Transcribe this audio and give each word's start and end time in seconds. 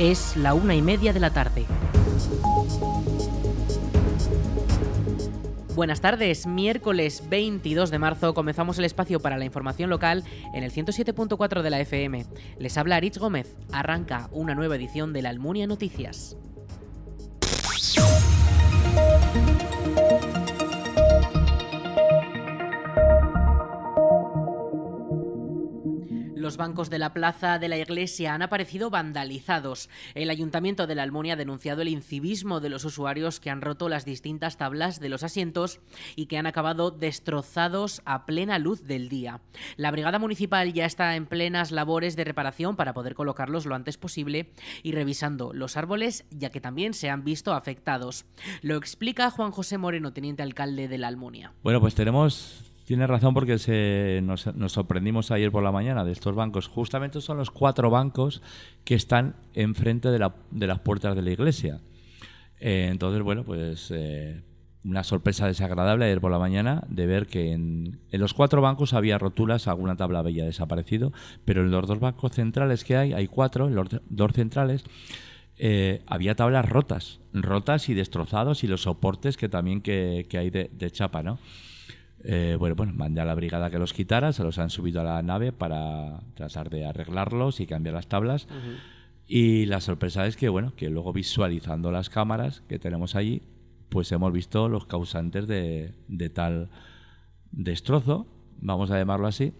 Es 0.00 0.34
la 0.34 0.54
una 0.54 0.74
y 0.74 0.80
media 0.80 1.12
de 1.12 1.20
la 1.20 1.28
tarde. 1.28 1.66
Buenas 5.74 6.00
tardes, 6.00 6.46
miércoles 6.46 7.22
22 7.28 7.90
de 7.90 7.98
marzo 7.98 8.32
comenzamos 8.32 8.78
el 8.78 8.86
espacio 8.86 9.20
para 9.20 9.36
la 9.36 9.44
información 9.44 9.90
local 9.90 10.24
en 10.54 10.64
el 10.64 10.72
107.4 10.72 11.60
de 11.60 11.68
la 11.68 11.80
FM. 11.80 12.24
Les 12.58 12.78
habla 12.78 12.96
Aritz 12.96 13.18
Gómez, 13.18 13.54
arranca 13.72 14.30
una 14.32 14.54
nueva 14.54 14.76
edición 14.76 15.12
de 15.12 15.20
la 15.20 15.28
Almunia 15.28 15.66
Noticias. 15.66 16.34
Los 26.50 26.56
bancos 26.56 26.90
de 26.90 26.98
la 26.98 27.12
plaza 27.12 27.60
de 27.60 27.68
la 27.68 27.78
iglesia 27.78 28.34
han 28.34 28.42
aparecido 28.42 28.90
vandalizados. 28.90 29.88
El 30.16 30.30
ayuntamiento 30.30 30.88
de 30.88 30.96
la 30.96 31.04
Almunia 31.04 31.34
ha 31.34 31.36
denunciado 31.36 31.82
el 31.82 31.86
incivismo 31.86 32.58
de 32.58 32.70
los 32.70 32.84
usuarios 32.84 33.38
que 33.38 33.50
han 33.50 33.60
roto 33.60 33.88
las 33.88 34.04
distintas 34.04 34.56
tablas 34.56 34.98
de 34.98 35.10
los 35.10 35.22
asientos 35.22 35.78
y 36.16 36.26
que 36.26 36.38
han 36.38 36.46
acabado 36.46 36.90
destrozados 36.90 38.02
a 38.04 38.26
plena 38.26 38.58
luz 38.58 38.82
del 38.82 39.08
día. 39.08 39.42
La 39.76 39.92
brigada 39.92 40.18
municipal 40.18 40.72
ya 40.72 40.86
está 40.86 41.14
en 41.14 41.26
plenas 41.26 41.70
labores 41.70 42.16
de 42.16 42.24
reparación 42.24 42.74
para 42.74 42.94
poder 42.94 43.14
colocarlos 43.14 43.64
lo 43.64 43.76
antes 43.76 43.96
posible 43.96 44.50
y 44.82 44.90
revisando 44.90 45.52
los 45.52 45.76
árboles 45.76 46.24
ya 46.32 46.50
que 46.50 46.60
también 46.60 46.94
se 46.94 47.10
han 47.10 47.22
visto 47.22 47.52
afectados. 47.52 48.24
Lo 48.60 48.74
explica 48.76 49.30
Juan 49.30 49.52
José 49.52 49.78
Moreno, 49.78 50.12
teniente 50.12 50.42
alcalde 50.42 50.88
de 50.88 50.98
la 50.98 51.06
Almunia. 51.06 51.52
Bueno, 51.62 51.80
pues 51.80 51.94
tenemos 51.94 52.69
tiene 52.90 53.06
razón 53.06 53.34
porque 53.34 53.56
se, 53.60 54.18
nos, 54.20 54.48
sorprendimos 54.72 55.30
ayer 55.30 55.52
por 55.52 55.62
la 55.62 55.70
mañana 55.70 56.04
de 56.04 56.10
estos 56.10 56.34
bancos. 56.34 56.66
Justamente 56.66 57.20
son 57.20 57.36
los 57.36 57.52
cuatro 57.52 57.88
bancos 57.88 58.42
que 58.82 58.96
están 58.96 59.36
enfrente 59.54 60.10
de, 60.10 60.18
la, 60.18 60.34
de 60.50 60.66
las 60.66 60.80
puertas 60.80 61.14
de 61.14 61.22
la 61.22 61.30
iglesia. 61.30 61.78
Eh, 62.58 62.88
entonces, 62.90 63.22
bueno, 63.22 63.44
pues 63.44 63.92
eh, 63.94 64.42
una 64.82 65.04
sorpresa 65.04 65.46
desagradable 65.46 66.06
ayer 66.06 66.20
por 66.20 66.32
la 66.32 66.40
mañana 66.40 66.82
de 66.88 67.06
ver 67.06 67.28
que 67.28 67.52
en, 67.52 68.00
los 68.10 68.34
cuatro 68.34 68.60
bancos 68.60 68.92
había 68.92 69.18
roturas, 69.18 69.68
alguna 69.68 69.94
tabla 69.94 70.18
había 70.18 70.44
desaparecido, 70.44 71.12
pero 71.44 71.62
en 71.62 71.70
los 71.70 71.86
dos 71.86 72.00
bancos 72.00 72.32
centrales 72.32 72.82
que 72.82 72.96
hay, 72.96 73.12
hay 73.12 73.28
cuatro, 73.28 73.68
en 73.68 73.76
los 73.76 73.86
dos 74.08 74.32
centrales, 74.32 74.82
eh, 75.58 76.02
había 76.08 76.34
tablas 76.34 76.68
rotas, 76.68 77.20
rotas 77.32 77.88
y 77.88 77.94
destrozados 77.94 78.64
y 78.64 78.66
los 78.66 78.82
soportes 78.82 79.36
que 79.36 79.48
también 79.48 79.80
que, 79.80 80.26
hay 80.32 80.50
de, 80.50 80.72
de 80.72 80.90
chapa, 80.90 81.22
¿no? 81.22 81.38
Eh, 82.22 82.56
bueno, 82.58 82.76
pues 82.76 82.92
mandé 82.92 83.20
a 83.20 83.24
la 83.24 83.34
brigada 83.34 83.70
que 83.70 83.78
los 83.78 83.92
quitara, 83.92 84.32
se 84.32 84.44
los 84.44 84.58
han 84.58 84.70
subido 84.70 85.00
a 85.00 85.04
la 85.04 85.22
nave 85.22 85.52
para 85.52 86.20
tratar 86.34 86.68
de 86.68 86.84
arreglarlos 86.84 87.60
y 87.60 87.66
cambiar 87.66 87.94
las 87.94 88.08
tablas. 88.08 88.46
Y 89.26 89.66
la 89.66 89.80
sorpresa 89.80 90.26
es 90.26 90.36
que, 90.36 90.48
bueno, 90.48 90.74
que 90.76 90.90
luego 90.90 91.12
visualizando 91.12 91.90
las 91.92 92.10
cámaras 92.10 92.62
que 92.68 92.78
tenemos 92.78 93.14
allí, 93.14 93.42
pues 93.88 94.10
hemos 94.12 94.32
visto 94.32 94.68
los 94.68 94.86
causantes 94.86 95.46
de, 95.46 95.94
tal 96.34 96.70
destrozo, 97.52 98.26
vamos 98.60 98.90
a 98.90 98.98
llamarlo 98.98 99.26
así. 99.26 99.52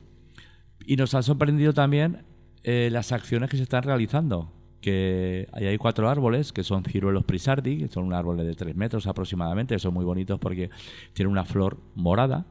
Y 0.85 0.97
nos 0.97 1.15
ha 1.15 1.23
sorprendido 1.23 1.73
también 1.73 2.25
eh, 2.63 2.89
las 2.91 3.13
acciones 3.13 3.49
que 3.49 3.57
se 3.57 3.63
están 3.63 3.83
realizando. 3.83 4.53
Que 4.81 5.47
hay 5.53 5.77
cuatro 5.77 6.09
árboles 6.09 6.53
que 6.53 6.65
son 6.65 6.85
ciruelos 6.85 7.25
prisardi, 7.25 7.79
que 7.79 7.89
son 7.89 8.05
un 8.05 8.15
árbol 8.15 8.39
de 8.39 8.55
tres 8.55 8.75
metros 8.75 9.07
aproximadamente, 9.07 9.79
son 9.79 9.93
muy 9.93 10.05
bonitos 10.05 10.39
porque 10.39 10.71
tienen 11.13 11.31
una 11.31 11.45
flor 11.45 11.79
morada 11.95 12.47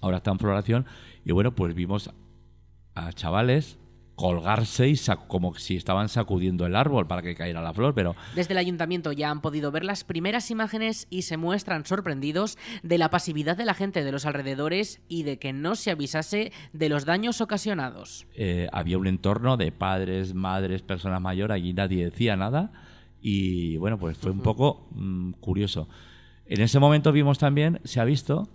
ahora 0.00 0.18
está 0.18 0.30
en 0.30 0.38
floración. 0.38 0.86
Y 1.24 1.32
bueno, 1.32 1.54
pues 1.54 1.74
vimos 1.74 2.10
a 2.94 3.12
chavales 3.12 3.78
colgarse 4.18 4.88
y 4.88 4.96
como 5.28 5.54
si 5.54 5.76
estaban 5.76 6.08
sacudiendo 6.08 6.66
el 6.66 6.74
árbol 6.74 7.06
para 7.06 7.22
que 7.22 7.36
cayera 7.36 7.62
la 7.62 7.72
flor, 7.72 7.94
pero... 7.94 8.16
Desde 8.34 8.52
el 8.52 8.58
ayuntamiento 8.58 9.12
ya 9.12 9.30
han 9.30 9.40
podido 9.40 9.70
ver 9.70 9.84
las 9.84 10.02
primeras 10.02 10.50
imágenes 10.50 11.06
y 11.08 11.22
se 11.22 11.36
muestran 11.36 11.86
sorprendidos 11.86 12.58
de 12.82 12.98
la 12.98 13.10
pasividad 13.10 13.56
de 13.56 13.64
la 13.64 13.74
gente 13.74 14.02
de 14.02 14.10
los 14.10 14.26
alrededores 14.26 15.00
y 15.08 15.22
de 15.22 15.38
que 15.38 15.52
no 15.52 15.76
se 15.76 15.92
avisase 15.92 16.50
de 16.72 16.88
los 16.88 17.04
daños 17.04 17.40
ocasionados. 17.40 18.26
Eh, 18.34 18.66
había 18.72 18.98
un 18.98 19.06
entorno 19.06 19.56
de 19.56 19.70
padres, 19.70 20.34
madres, 20.34 20.82
personas 20.82 21.20
mayores, 21.20 21.54
allí 21.54 21.72
nadie 21.72 22.04
decía 22.04 22.36
nada 22.36 22.72
y 23.22 23.76
bueno, 23.76 23.98
pues 23.98 24.18
fue 24.18 24.32
un 24.32 24.40
poco 24.40 24.88
mm, 24.90 25.34
curioso. 25.34 25.88
En 26.46 26.60
ese 26.60 26.80
momento 26.80 27.12
vimos 27.12 27.38
también, 27.38 27.80
se 27.84 28.00
ha 28.00 28.04
visto 28.04 28.48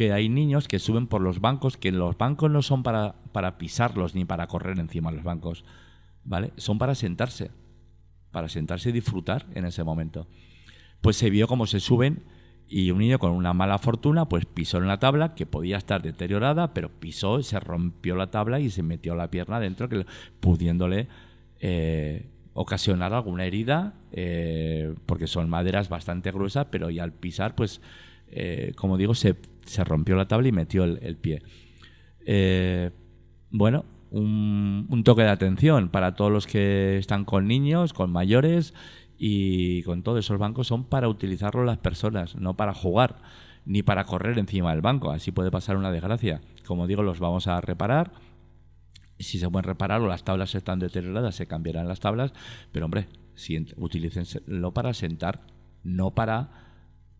que 0.00 0.14
hay 0.14 0.30
niños 0.30 0.66
que 0.66 0.78
suben 0.78 1.08
por 1.08 1.20
los 1.20 1.42
bancos, 1.42 1.76
que 1.76 1.92
los 1.92 2.16
bancos 2.16 2.50
no 2.50 2.62
son 2.62 2.82
para, 2.82 3.16
para 3.32 3.58
pisarlos 3.58 4.14
ni 4.14 4.24
para 4.24 4.46
correr 4.46 4.78
encima 4.78 5.10
de 5.10 5.16
los 5.16 5.24
bancos, 5.26 5.62
¿vale? 6.24 6.54
Son 6.56 6.78
para 6.78 6.94
sentarse, 6.94 7.50
para 8.30 8.48
sentarse 8.48 8.88
y 8.88 8.92
disfrutar 8.92 9.44
en 9.54 9.66
ese 9.66 9.84
momento. 9.84 10.26
Pues 11.02 11.16
se 11.16 11.28
vio 11.28 11.46
cómo 11.46 11.66
se 11.66 11.80
suben 11.80 12.22
y 12.66 12.92
un 12.92 13.00
niño 13.00 13.18
con 13.18 13.32
una 13.32 13.52
mala 13.52 13.76
fortuna 13.76 14.26
pues 14.26 14.46
pisó 14.46 14.78
en 14.78 14.86
la 14.86 14.98
tabla 14.98 15.34
que 15.34 15.44
podía 15.44 15.76
estar 15.76 16.00
deteriorada, 16.00 16.72
pero 16.72 16.88
pisó, 16.88 17.42
se 17.42 17.60
rompió 17.60 18.16
la 18.16 18.30
tabla 18.30 18.58
y 18.58 18.70
se 18.70 18.82
metió 18.82 19.14
la 19.14 19.30
pierna 19.30 19.60
dentro, 19.60 19.90
que, 19.90 20.06
pudiéndole 20.40 21.08
eh, 21.58 22.30
ocasionar 22.54 23.12
alguna 23.12 23.44
herida, 23.44 23.96
eh, 24.12 24.94
porque 25.04 25.26
son 25.26 25.50
maderas 25.50 25.90
bastante 25.90 26.30
gruesas, 26.30 26.68
pero 26.70 26.88
ya 26.88 27.04
al 27.04 27.12
pisar 27.12 27.54
pues 27.54 27.82
eh, 28.32 28.72
como 28.76 28.96
digo, 28.96 29.14
se, 29.14 29.34
rompió 29.84 30.16
la 30.16 30.28
tabla 30.28 30.48
y 30.48 30.52
metió 30.52 30.84
el, 30.84 31.16
pie. 31.16 31.42
Eh, 32.26 32.90
bueno, 33.50 33.84
un, 34.10 35.02
toque 35.04 35.22
de 35.22 35.30
atención 35.30 35.88
para 35.88 36.14
todos 36.14 36.32
los 36.32 36.46
que 36.46 36.98
están 36.98 37.24
con 37.24 37.46
niños, 37.46 37.92
con 37.92 38.10
mayores 38.10 38.74
y 39.18 39.82
con 39.82 40.02
todos 40.02 40.20
esos 40.20 40.38
bancos 40.38 40.66
son 40.66 40.84
para 40.84 41.08
utilizarlo 41.08 41.64
las 41.64 41.78
personas, 41.78 42.36
no 42.36 42.56
para 42.56 42.74
jugar 42.74 43.18
ni 43.64 43.82
para 43.82 44.04
correr 44.04 44.38
encima 44.38 44.72
del 44.72 44.80
banco. 44.80 45.10
Así 45.10 45.32
puede 45.32 45.50
pasar 45.50 45.76
una 45.76 45.92
desgracia. 45.92 46.40
Como 46.66 46.86
digo, 46.86 47.02
los 47.02 47.20
vamos 47.20 47.46
a 47.46 47.60
reparar. 47.60 48.12
Si 49.18 49.38
se 49.38 49.50
pueden 49.50 49.64
reparar 49.64 50.00
o 50.00 50.06
las 50.06 50.24
tablas 50.24 50.54
están 50.54 50.78
deterioradas, 50.78 51.34
se 51.34 51.46
cambiarán 51.46 51.86
las 51.86 52.00
tablas. 52.00 52.32
Pero 52.72 52.86
hombre, 52.86 53.08
si, 53.34 53.66
utilícenlo 53.76 54.72
para 54.72 54.94
sentar, 54.94 55.42
no 55.84 56.12
para 56.12 56.69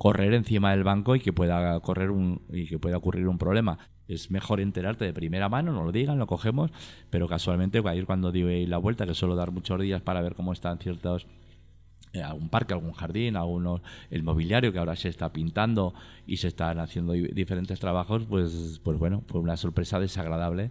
correr 0.00 0.32
encima 0.32 0.70
del 0.70 0.82
banco 0.82 1.14
y 1.14 1.20
que 1.20 1.30
pueda 1.30 1.78
correr 1.80 2.10
un 2.10 2.40
y 2.48 2.64
que 2.64 2.78
pueda 2.78 2.96
ocurrir 2.96 3.28
un 3.28 3.36
problema. 3.36 3.78
Es 4.08 4.30
mejor 4.30 4.58
enterarte 4.58 5.04
de 5.04 5.12
primera 5.12 5.50
mano, 5.50 5.72
no 5.72 5.84
lo 5.84 5.92
digan, 5.92 6.18
lo 6.18 6.26
cogemos, 6.26 6.70
pero 7.10 7.28
casualmente 7.28 7.82
a 7.84 7.94
ir 7.94 8.06
cuando 8.06 8.32
di 8.32 8.64
la 8.64 8.78
vuelta, 8.78 9.04
que 9.04 9.12
suelo 9.12 9.36
dar 9.36 9.50
muchos 9.50 9.78
días 9.78 10.00
para 10.00 10.22
ver 10.22 10.34
cómo 10.34 10.54
están 10.54 10.78
ciertos 10.78 11.26
eh, 12.14 12.22
algún 12.22 12.48
parque, 12.48 12.72
algún 12.72 12.92
jardín, 12.92 13.36
algunos 13.36 13.82
el 14.10 14.22
mobiliario 14.22 14.72
que 14.72 14.78
ahora 14.78 14.96
se 14.96 15.10
está 15.10 15.34
pintando 15.34 15.92
y 16.26 16.38
se 16.38 16.48
están 16.48 16.78
haciendo 16.78 17.12
diferentes 17.12 17.78
trabajos, 17.78 18.24
pues 18.26 18.80
pues 18.82 18.98
bueno, 18.98 19.22
fue 19.26 19.42
una 19.42 19.58
sorpresa 19.58 20.00
desagradable 20.00 20.70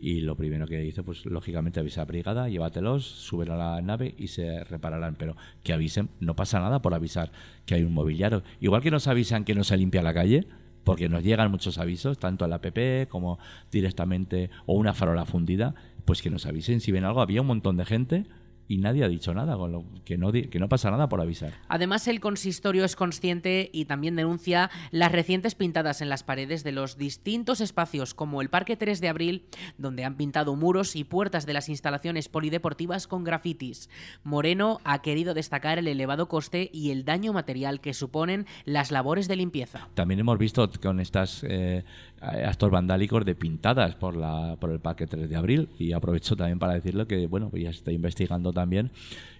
y 0.00 0.22
lo 0.22 0.34
primero 0.34 0.66
que 0.66 0.84
hice, 0.84 1.02
pues 1.02 1.26
lógicamente 1.26 1.78
avisa 1.78 2.02
a 2.02 2.04
brigada, 2.06 2.48
llévatelos, 2.48 3.04
suben 3.04 3.50
a 3.50 3.56
la 3.56 3.82
nave 3.82 4.14
y 4.16 4.28
se 4.28 4.64
repararán. 4.64 5.14
Pero 5.16 5.36
que 5.62 5.74
avisen, 5.74 6.08
no 6.20 6.34
pasa 6.34 6.58
nada 6.58 6.80
por 6.80 6.94
avisar 6.94 7.30
que 7.66 7.74
hay 7.74 7.82
un 7.82 7.92
mobiliario. 7.92 8.42
Igual 8.60 8.80
que 8.80 8.90
nos 8.90 9.06
avisan 9.08 9.44
que 9.44 9.54
no 9.54 9.62
se 9.62 9.76
limpia 9.76 10.02
la 10.02 10.14
calle, 10.14 10.46
porque 10.84 11.10
nos 11.10 11.22
llegan 11.22 11.50
muchos 11.50 11.76
avisos, 11.76 12.18
tanto 12.18 12.46
a 12.46 12.48
la 12.48 12.62
PP 12.62 13.08
como 13.10 13.38
directamente, 13.70 14.48
o 14.64 14.74
una 14.74 14.94
farola 14.94 15.26
fundida, 15.26 15.74
pues 16.06 16.22
que 16.22 16.30
nos 16.30 16.46
avisen 16.46 16.80
si 16.80 16.92
ven 16.92 17.04
algo. 17.04 17.20
Había 17.20 17.42
un 17.42 17.48
montón 17.48 17.76
de 17.76 17.84
gente 17.84 18.24
y 18.70 18.78
nadie 18.78 19.02
ha 19.02 19.08
dicho 19.08 19.34
nada, 19.34 19.56
con 19.56 19.72
lo 19.72 19.84
que 20.04 20.16
no, 20.16 20.30
que 20.30 20.58
no 20.60 20.68
pasa 20.68 20.92
nada 20.92 21.08
por 21.08 21.20
avisar. 21.20 21.52
Además, 21.66 22.06
el 22.06 22.20
consistorio 22.20 22.84
es 22.84 22.94
consciente 22.94 23.68
y 23.72 23.86
también 23.86 24.14
denuncia 24.14 24.70
las 24.92 25.10
recientes 25.10 25.56
pintadas 25.56 26.00
en 26.02 26.08
las 26.08 26.22
paredes 26.22 26.62
de 26.62 26.70
los 26.70 26.96
distintos 26.96 27.60
espacios, 27.60 28.14
como 28.14 28.40
el 28.40 28.48
Parque 28.48 28.76
3 28.76 29.00
de 29.00 29.08
Abril, 29.08 29.44
donde 29.76 30.04
han 30.04 30.14
pintado 30.16 30.54
muros 30.54 30.94
y 30.94 31.02
puertas 31.02 31.46
de 31.46 31.52
las 31.52 31.68
instalaciones 31.68 32.28
polideportivas 32.28 33.08
con 33.08 33.24
grafitis. 33.24 33.90
Moreno 34.22 34.78
ha 34.84 35.02
querido 35.02 35.34
destacar 35.34 35.80
el 35.80 35.88
elevado 35.88 36.28
coste 36.28 36.70
y 36.72 36.92
el 36.92 37.04
daño 37.04 37.32
material 37.32 37.80
que 37.80 37.92
suponen 37.92 38.46
las 38.66 38.92
labores 38.92 39.26
de 39.26 39.34
limpieza. 39.34 39.88
También 39.94 40.20
hemos 40.20 40.38
visto 40.38 40.70
con 40.80 41.00
estas 41.00 41.42
eh, 41.42 41.82
actos 42.20 42.70
vandálicos 42.70 43.24
de 43.24 43.34
pintadas 43.34 43.96
por, 43.96 44.16
la, 44.16 44.56
por 44.60 44.70
el 44.70 44.78
Parque 44.78 45.06
3 45.06 45.28
de 45.28 45.36
Abril 45.36 45.68
y 45.78 45.92
aprovecho 45.92 46.36
también 46.36 46.58
para 46.58 46.74
decirle 46.74 47.06
que, 47.06 47.26
bueno, 47.26 47.50
pues 47.50 47.64
ya 47.64 47.72
se 47.72 47.78
está 47.78 47.92
investigando 47.92 48.52
también, 48.52 48.59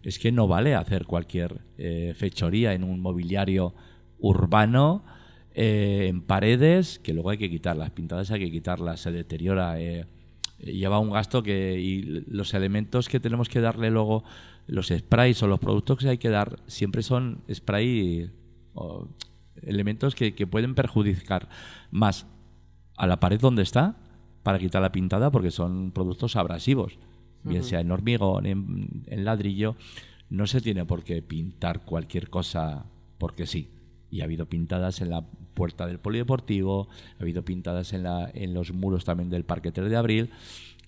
es 0.02 0.19
que 0.19 0.32
no 0.32 0.49
vale 0.49 0.75
hacer 0.75 1.06
cualquier 1.06 1.61
eh, 1.78 2.14
fechoría 2.17 2.72
en 2.72 2.84
un 2.84 3.00
mobiliario 3.00 3.75
urbano, 4.19 5.05
eh, 5.55 6.06
en 6.08 6.22
paredes, 6.22 6.99
que 6.99 7.12
luego 7.12 7.31
hay 7.31 7.38
que 7.38 7.50
quitar 7.50 7.76
las 7.76 7.90
pintadas, 7.90 8.31
hay 8.31 8.40
que 8.40 8.50
quitarlas, 8.50 9.00
se 9.00 9.12
deteriora, 9.12 9.81
eh, 9.81 10.06
lleva 10.58 10.99
un 10.99 11.11
gasto 11.11 11.43
que 11.43 11.78
y 11.81 12.02
los 12.28 12.55
elementos 12.55 13.08
que 13.08 13.20
tenemos 13.20 13.49
que 13.49 13.61
darle 13.61 13.90
luego, 13.90 14.25
los 14.67 14.88
sprays 14.88 15.43
o 15.43 15.49
los 15.49 15.58
productos 15.58 15.99
que 15.99 16.08
hay 16.08 16.19
que 16.19 16.28
dar, 16.28 16.61
siempre 16.67 17.02
son 17.02 17.43
spray 17.52 18.31
o 18.75 19.08
elementos 19.62 20.14
que 20.14 20.46
pueden 20.46 20.75
perjudicar 20.75 21.49
más 21.90 22.26
a 22.96 23.06
la 23.06 23.20
pared 23.20 23.40
donde 23.40 23.62
está 23.62 23.96
para 24.43 24.58
quitar 24.58 24.81
la 24.81 24.93
pintada 24.93 25.31
porque 25.31 25.50
son 25.50 25.90
productos 25.90 26.37
abrasivos 26.37 26.99
bien 27.44 27.64
sea 27.64 27.81
en 27.81 27.90
hormigón, 27.90 28.46
en, 28.46 29.02
en 29.06 29.25
ladrillo, 29.25 29.76
no 30.28 30.46
se 30.46 30.60
tiene 30.60 30.84
por 30.84 31.02
qué 31.04 31.22
pintar 31.22 31.84
cualquier 31.84 32.31
cosa 32.31 32.84
porque 33.19 33.46
sí. 33.46 33.69
Y 34.10 34.20
ha 34.20 34.25
habido 34.25 34.46
pintadas 34.46 35.00
en 35.00 35.10
la 35.10 35.22
puerta 35.54 35.87
del 35.87 35.98
polideportivo, 35.98 36.88
ha 37.19 37.22
habido 37.22 37.44
pintadas 37.44 37.92
en, 37.92 38.02
la, 38.02 38.31
en 38.32 38.54
los 38.54 38.72
muros 38.72 39.04
también 39.04 39.31
del 39.31 39.44
Parque 39.44 39.72
3 39.72 39.90
de 39.90 39.96
Abril. 39.96 40.31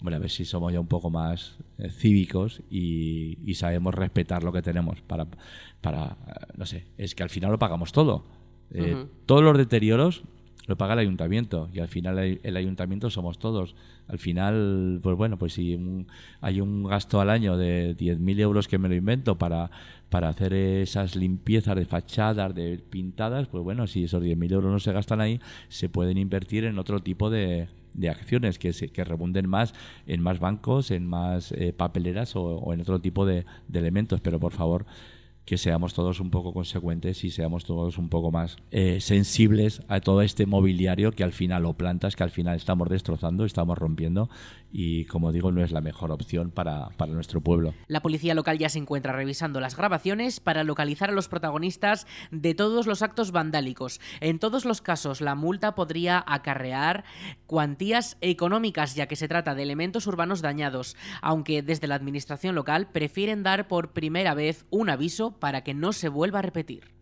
Bueno, 0.00 0.16
a 0.16 0.20
ver 0.20 0.31
si 0.31 0.44
somos 0.44 0.72
ya 0.72 0.81
un 0.81 0.88
poco 0.88 1.10
más 1.10 1.56
eh, 1.78 1.88
cívicos 1.90 2.60
y, 2.70 3.38
y 3.44 3.55
sabemos 3.55 3.94
respetar 3.94 4.43
lo 4.43 4.52
que 4.52 4.62
tenemos 4.62 5.00
para, 5.02 5.26
para, 5.81 6.06
eh, 6.26 6.46
no 6.56 6.66
sé, 6.66 6.87
es 6.98 7.14
que 7.14 7.22
al 7.22 7.31
final 7.31 7.52
lo 7.52 7.58
pagamos 7.58 7.93
todo. 7.93 8.25
Eh, 8.72 8.94
Ujú. 8.94 9.08
Todos 9.26 9.43
los 9.43 9.56
deterioros 9.56 10.22
lo 10.67 10.76
paga 10.76 10.93
el 10.94 11.00
ayuntamiento 11.00 11.69
y 11.73 11.81
al 11.81 11.88
final 11.88 12.19
el, 12.19 12.56
ayuntamiento 12.56 13.11
somos 13.11 13.38
todos. 13.38 13.75
Al 14.09 14.19
final, 14.19 15.00
pues 15.03 15.17
bueno, 15.17 15.37
pues 15.38 15.55
si 15.55 15.75
un- 15.75 16.06
hay 16.41 16.61
un 16.61 16.85
gasto 16.85 17.20
al 17.20 17.31
año 17.31 17.56
de 17.56 17.94
10.000 17.94 18.38
euros 18.41 18.69
que 18.69 18.79
me 18.79 18.88
lo 18.88 18.94
invento 18.94 19.37
para, 19.38 19.70
para 20.09 20.29
hacer 20.29 20.55
esas 20.55 21.17
limpiezas 21.17 21.75
de 21.76 21.85
fachadas, 21.85 22.55
de 22.55 22.79
pintadas, 22.79 23.49
pues 23.49 23.64
bueno, 23.64 23.87
si 23.87 24.05
esos 24.05 24.23
10.000 24.23 24.53
euros 24.53 24.70
no 24.73 24.79
se 24.79 24.93
gastan 24.93 25.20
ahí, 25.20 25.41
se 25.69 25.88
pueden 25.88 26.19
invertir 26.19 26.65
en 26.65 26.79
otro 26.79 27.00
tipo 27.00 27.29
de, 27.31 27.69
de 27.94 28.08
acciones 28.11 28.58
que, 28.58 28.73
se, 28.73 28.88
que 28.88 29.05
rebunden 29.05 29.49
más 29.49 29.75
en 30.06 30.23
más 30.23 30.38
bancos, 30.38 30.91
en 30.91 31.06
más 31.06 31.53
eh, 31.53 31.73
papeleras 31.73 32.37
o, 32.37 32.43
o 32.43 32.73
en 32.73 32.81
otro 32.82 33.00
tipo 33.00 33.26
de 33.26 33.44
elementos. 33.73 34.20
Pero 34.20 34.38
por 34.38 34.53
favor, 34.53 34.87
que 35.44 35.59
seamos 35.59 35.94
todos 35.94 36.21
un 36.21 36.31
poco 36.31 36.53
consecuentes 36.53 37.25
y 37.25 37.31
seamos 37.31 37.65
todos 37.65 37.99
un 37.99 38.09
poco 38.09 38.31
más 38.31 38.56
eh, 38.71 39.00
sensibles 39.00 39.83
a 39.89 40.00
todo 40.00 40.23
este 40.23 40.47
mobiliario 40.47 41.12
que 41.12 41.25
al 41.25 41.33
final 41.33 41.67
o 41.67 41.75
plantas 41.75 42.15
que 42.15 42.23
al 42.23 42.31
final 42.31 42.56
estamos 42.56 42.89
destrozando, 42.89 43.44
estamos 43.44 43.77
rompiendo 43.77 44.29
y 44.72 45.04
como 45.04 45.32
digo 45.32 45.52
no 45.52 45.62
es 45.62 45.70
la 45.70 45.80
mejor 45.80 46.10
opción 46.10 46.50
para, 46.50 46.88
para 46.96 47.12
nuestro 47.12 47.40
pueblo. 47.40 47.74
La 47.86 48.00
policía 48.00 48.34
local 48.34 48.58
ya 48.58 48.69
se 48.69 48.78
encuentra 48.78 49.12
revisando 49.12 49.60
las 49.60 49.76
grabaciones 49.76 50.40
para 50.40 50.64
localizar 50.64 51.10
a 51.10 51.12
los 51.12 51.28
protagonistas 51.28 52.06
de 52.30 52.54
todos 52.54 52.86
los 52.86 53.02
actos 53.02 53.30
vandálicos. 53.30 54.00
En 54.20 54.38
todos 54.38 54.64
los 54.64 54.80
casos, 54.80 55.20
la 55.20 55.34
multa 55.34 55.74
podría 55.74 56.24
acarrear 56.26 57.04
cuantías 57.46 58.16
económicas, 58.20 58.94
ya 58.94 59.06
que 59.06 59.16
se 59.16 59.28
trata 59.28 59.54
de 59.54 59.62
elementos 59.62 60.06
urbanos 60.06 60.42
dañados, 60.42 60.96
aunque 61.20 61.62
desde 61.62 61.86
la 61.86 61.94
administración 61.94 62.54
local 62.54 62.88
prefieren 62.90 63.42
dar 63.42 63.69
por 63.69 63.92
primera 63.92 64.34
vez 64.34 64.64
un 64.70 64.88
aviso 64.88 65.32
para 65.38 65.62
que 65.62 65.74
no 65.74 65.92
se 65.92 66.08
vuelva 66.08 66.38
a 66.38 66.42
repetir. 66.42 67.01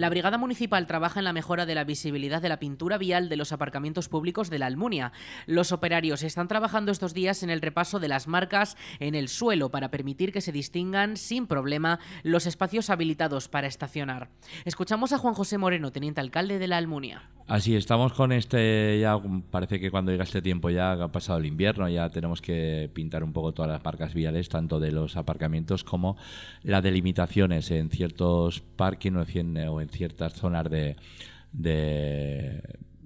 La 0.00 0.08
Brigada 0.08 0.38
Municipal 0.38 0.86
trabaja 0.86 1.20
en 1.20 1.24
la 1.24 1.34
mejora 1.34 1.66
de 1.66 1.74
la 1.74 1.84
visibilidad 1.84 2.40
de 2.40 2.48
la 2.48 2.58
pintura 2.58 2.96
vial 2.96 3.28
de 3.28 3.36
los 3.36 3.52
aparcamientos 3.52 4.08
públicos 4.08 4.48
de 4.48 4.58
la 4.58 4.64
Almunia. 4.64 5.12
Los 5.44 5.72
operarios 5.72 6.22
están 6.22 6.48
trabajando 6.48 6.90
estos 6.90 7.12
días 7.12 7.42
en 7.42 7.50
el 7.50 7.60
repaso 7.60 8.00
de 8.00 8.08
las 8.08 8.26
marcas 8.26 8.78
en 8.98 9.14
el 9.14 9.28
suelo 9.28 9.70
para 9.70 9.90
permitir 9.90 10.32
que 10.32 10.40
se 10.40 10.52
distingan 10.52 11.18
sin 11.18 11.46
problema 11.46 11.98
los 12.22 12.46
espacios 12.46 12.88
habilitados 12.88 13.48
para 13.48 13.66
estacionar. 13.66 14.30
Escuchamos 14.64 15.12
a 15.12 15.18
Juan 15.18 15.34
José 15.34 15.58
Moreno, 15.58 15.92
teniente 15.92 16.22
alcalde 16.22 16.58
de 16.58 16.68
la 16.68 16.78
Almunia. 16.78 17.28
Así 17.50 17.74
estamos 17.74 18.12
con 18.12 18.30
este, 18.30 19.00
ya 19.00 19.18
parece 19.50 19.80
que 19.80 19.90
cuando 19.90 20.12
llega 20.12 20.22
este 20.22 20.40
tiempo 20.40 20.70
ya 20.70 20.92
ha 20.92 21.10
pasado 21.10 21.40
el 21.40 21.46
invierno, 21.46 21.88
ya 21.88 22.08
tenemos 22.08 22.40
que 22.40 22.88
pintar 22.94 23.24
un 23.24 23.32
poco 23.32 23.50
todas 23.52 23.68
las 23.68 23.84
marcas 23.84 24.14
viales, 24.14 24.48
tanto 24.48 24.78
de 24.78 24.92
los 24.92 25.16
aparcamientos 25.16 25.82
como 25.82 26.16
las 26.62 26.80
delimitaciones 26.80 27.72
en 27.72 27.90
ciertos 27.90 28.60
parques 28.60 29.12
o 29.12 29.80
en, 29.80 29.88
ciertas 29.88 30.34
zonas 30.34 30.70
de, 30.70 30.94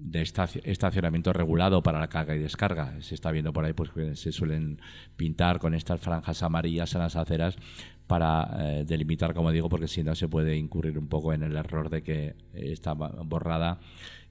de 0.05 0.21
estaci- 0.21 0.61
estacionamiento 0.63 1.33
regulado 1.33 1.81
para 1.81 1.99
la 1.99 2.07
carga 2.07 2.35
y 2.35 2.39
descarga. 2.39 2.93
Se 3.01 3.15
está 3.15 3.31
viendo 3.31 3.51
por 3.53 3.65
ahí 3.65 3.73
pues 3.73 3.89
se 4.19 4.31
suelen 4.31 4.79
pintar 5.17 5.59
con 5.59 5.73
estas 5.73 5.99
franjas 5.99 6.43
amarillas 6.43 6.93
en 6.93 7.01
las 7.01 7.15
aceras 7.15 7.55
para 8.07 8.55
eh, 8.59 8.85
delimitar, 8.85 9.33
como 9.33 9.51
digo, 9.51 9.67
porque 9.67 9.87
si 9.87 10.03
no 10.03 10.13
se 10.13 10.27
puede 10.27 10.55
incurrir 10.57 10.99
un 10.99 11.07
poco 11.07 11.33
en 11.33 11.41
el 11.41 11.55
error 11.55 11.89
de 11.89 12.03
que 12.03 12.35
está 12.53 12.93
borrada 12.93 13.79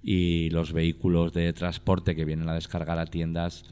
y 0.02 0.50
los 0.50 0.72
vehículos 0.72 1.32
de 1.32 1.52
transporte 1.52 2.14
que 2.14 2.24
vienen 2.24 2.48
a 2.48 2.54
descargar 2.54 2.98
a 2.98 3.06
tiendas 3.06 3.64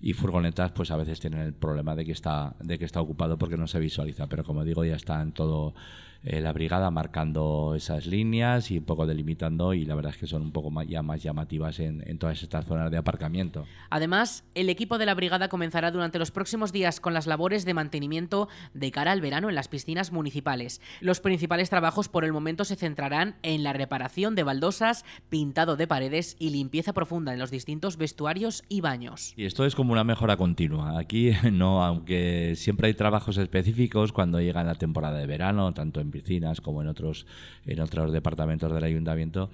y 0.00 0.14
furgonetas 0.14 0.72
pues 0.72 0.90
a 0.90 0.96
veces 0.96 1.20
tienen 1.20 1.40
el 1.40 1.52
problema 1.52 1.94
de 1.94 2.04
que 2.04 2.12
está 2.12 2.56
de 2.60 2.78
que 2.78 2.84
está 2.84 3.00
ocupado 3.00 3.36
porque 3.36 3.56
no 3.56 3.66
se 3.66 3.78
visualiza 3.78 4.26
pero 4.26 4.42
como 4.42 4.64
digo 4.64 4.84
ya 4.84 4.96
está 4.96 5.20
en 5.22 5.32
todo 5.32 5.74
eh, 6.24 6.40
la 6.40 6.52
brigada 6.52 6.90
marcando 6.90 7.74
esas 7.76 8.06
líneas 8.06 8.70
y 8.70 8.78
un 8.78 8.84
poco 8.84 9.06
delimitando 9.06 9.74
y 9.74 9.84
la 9.84 9.94
verdad 9.94 10.12
es 10.12 10.18
que 10.18 10.26
son 10.26 10.42
un 10.42 10.52
poco 10.52 10.70
más, 10.70 10.86
ya 10.86 11.02
más 11.02 11.22
llamativas 11.22 11.80
en, 11.80 12.02
en 12.06 12.18
todas 12.18 12.42
estas 12.42 12.66
zonas 12.66 12.90
de 12.90 12.98
aparcamiento 12.98 13.66
Además, 13.90 14.44
el 14.54 14.68
equipo 14.68 14.98
de 14.98 15.06
la 15.06 15.14
brigada 15.14 15.48
comenzará 15.48 15.90
durante 15.90 16.18
los 16.18 16.30
próximos 16.30 16.72
días 16.72 17.00
con 17.00 17.14
las 17.14 17.26
labores 17.26 17.64
de 17.64 17.74
mantenimiento 17.74 18.48
de 18.74 18.90
cara 18.90 19.12
al 19.12 19.20
verano 19.20 19.48
en 19.48 19.54
las 19.54 19.68
piscinas 19.68 20.12
municipales. 20.12 20.80
Los 21.00 21.20
principales 21.20 21.70
trabajos 21.70 22.08
por 22.08 22.24
el 22.24 22.32
momento 22.32 22.64
se 22.64 22.76
centrarán 22.76 23.36
en 23.42 23.62
la 23.62 23.72
reparación 23.72 24.34
de 24.34 24.42
baldosas, 24.44 25.04
pintado 25.28 25.76
de 25.76 25.86
paredes 25.86 26.36
y 26.38 26.50
limpieza 26.50 26.92
profunda 26.92 27.32
en 27.32 27.38
los 27.38 27.50
distintos 27.50 27.96
vestuarios 27.96 28.64
y 28.68 28.80
baños. 28.80 29.34
Y 29.36 29.44
esto 29.44 29.64
es 29.64 29.74
como 29.74 29.92
una 29.92 30.04
mejora 30.04 30.36
continua. 30.36 30.98
Aquí 30.98 31.32
no, 31.52 31.84
aunque 31.84 32.54
siempre 32.56 32.88
hay 32.88 32.94
trabajos 32.94 33.36
específicos 33.36 34.12
cuando 34.12 34.40
llega 34.40 34.64
la 34.64 34.74
temporada 34.74 35.18
de 35.18 35.26
verano, 35.26 35.74
tanto 35.74 36.00
en 36.00 36.10
piscinas 36.12 36.60
como 36.60 36.82
en 36.82 36.88
otros, 36.88 37.26
en 37.66 37.80
otros 37.80 38.12
departamentos 38.12 38.72
del 38.72 38.84
ayuntamiento, 38.84 39.50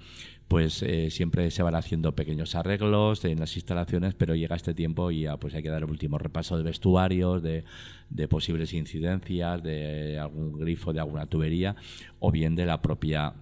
pues 0.49 0.81
eh, 0.81 1.11
siempre 1.11 1.51
se 1.51 1.61
van 1.61 1.75
haciendo 1.75 2.15
pequeños 2.15 2.55
arreglos 2.55 3.23
en 3.23 3.39
las 3.39 3.55
instalaciones, 3.55 4.15
pero 4.15 4.33
llega 4.33 4.55
este 4.55 4.73
tiempo 4.73 5.11
y 5.11 5.21
ya 5.21 5.37
pues 5.37 5.53
hay 5.53 5.61
que 5.61 5.69
dar 5.69 5.83
el 5.83 5.89
último 5.91 6.17
repaso 6.17 6.57
de 6.57 6.63
vestuarios, 6.63 7.43
de, 7.43 7.63
posibles 8.27 8.73
incidencias, 8.73 9.61
de 9.61 10.17
algún 10.17 10.59
grifo, 10.59 10.91
de 10.91 10.99
alguna 10.99 11.27
tubería, 11.27 11.75
o 12.19 12.31
bien 12.31 12.55
de 12.55 12.65
la 12.65 12.81
propia 12.81 13.35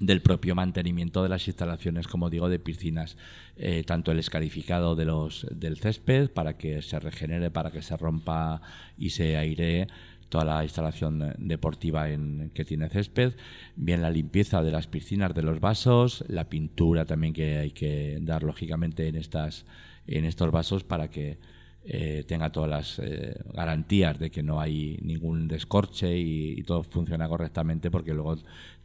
del 0.00 0.22
propio 0.22 0.54
mantenimiento 0.54 1.22
de 1.22 1.28
las 1.28 1.46
instalaciones, 1.46 2.08
como 2.08 2.30
digo, 2.30 2.48
de 2.48 2.58
piscinas, 2.58 3.18
eh, 3.56 3.84
tanto 3.84 4.12
el 4.12 4.18
escarificado 4.18 4.96
de 4.96 5.04
los, 5.04 5.46
del 5.50 5.76
césped 5.76 6.30
para 6.30 6.56
que 6.56 6.80
se 6.80 6.98
regenere, 6.98 7.50
para 7.50 7.70
que 7.70 7.82
se 7.82 7.96
rompa 7.98 8.62
y 8.96 9.10
se 9.10 9.36
airee 9.36 9.88
toda 10.30 10.44
la 10.44 10.62
instalación 10.64 11.34
deportiva 11.38 12.08
en, 12.08 12.50
que 12.54 12.64
tiene 12.64 12.88
césped, 12.88 13.34
bien 13.76 14.00
la 14.00 14.08
limpieza 14.08 14.62
de 14.62 14.70
las 14.70 14.86
piscinas, 14.86 15.34
de 15.34 15.42
los 15.42 15.60
vasos, 15.60 16.24
la 16.28 16.48
pintura 16.48 17.04
también 17.04 17.34
que 17.34 17.58
hay 17.58 17.72
que 17.72 18.18
dar 18.22 18.42
lógicamente 18.42 19.06
en 19.08 19.16
estas 19.16 19.66
en 20.06 20.24
estos 20.24 20.50
vasos 20.50 20.82
para 20.82 21.08
que 21.08 21.38
eh, 21.82 22.24
tenga 22.26 22.52
todas 22.52 22.68
las 22.68 22.98
eh, 22.98 23.34
garantías 23.54 24.18
de 24.18 24.30
que 24.30 24.42
no 24.42 24.60
hay 24.60 24.98
ningún 25.02 25.48
descorche 25.48 26.18
y, 26.18 26.62
todo 26.64 26.82
funciona 26.82 27.26
correctamente 27.26 27.90
porque 27.90 28.12
luego 28.12 28.36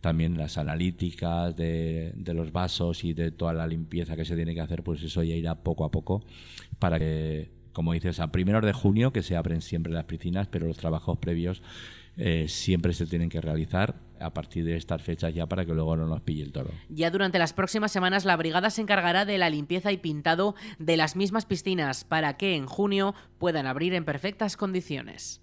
también 0.02 0.38
las 0.38 0.58
analíticas 0.58 1.56
de, 1.56 2.14
de 2.16 2.34
los 2.34 2.52
vasos 2.52 3.04
y 3.04 3.14
de 3.14 3.32
toda 3.32 3.54
la 3.54 3.68
limpieza 3.68 4.16
que 4.16 4.24
se 4.24 4.36
tiene 4.36 4.54
que 4.56 4.62
hacer 4.62 4.82
pues 4.82 5.04
eso 5.04 5.24
ya 5.24 5.36
irá 5.36 5.56
poco 5.56 5.84
a 5.84 5.92
poco 5.92 6.24
para 6.80 6.98
que 6.98 7.50
como 7.76 7.94
dices 7.94 8.20
a 8.20 8.32
primeros 8.32 8.64
de 8.64 8.74
junio 8.74 9.12
que 9.12 9.22
se 9.22 9.36
abren 9.36 9.62
siempre 9.62 9.94
las 9.94 10.06
piscinas 10.06 10.48
pero 10.48 10.66
los 10.66 10.78
trabajos 10.78 11.20
previos 11.20 11.62
eh, 12.18 12.46
siempre 12.48 12.94
se 12.94 13.06
tienen 13.06 13.30
que 13.30 13.42
realizar 13.42 13.96
a 14.22 14.34
partir 14.34 14.64
de 14.64 14.78
estas 14.78 15.02
fechas 15.02 15.34
ya 15.34 15.48
para 15.48 15.66
que 15.66 15.74
luego 15.74 15.98
no 15.98 16.08
nos 16.08 16.22
pille 16.22 16.44
el 16.44 16.54
toro. 16.54 16.72
Ya 16.88 17.12
durante 17.12 17.38
las 17.40 17.52
próximas 17.52 17.92
semanas 17.92 18.24
la 18.24 18.38
brigada 18.38 18.70
se 18.70 18.82
encargará 18.82 19.26
de 19.26 19.38
la 19.38 19.50
limpieza 19.50 19.92
y 19.92 19.98
pintado 19.98 20.56
de 20.80 20.96
las 20.96 21.18
mismas 21.18 21.46
piscinas 21.46 22.06
para 22.06 22.38
que 22.38 22.56
en 22.56 22.68
junio 22.68 23.14
puedan 23.38 23.68
abrir 23.68 23.94
en 23.94 24.06
perfectas 24.06 24.56
condiciones. 24.56 25.42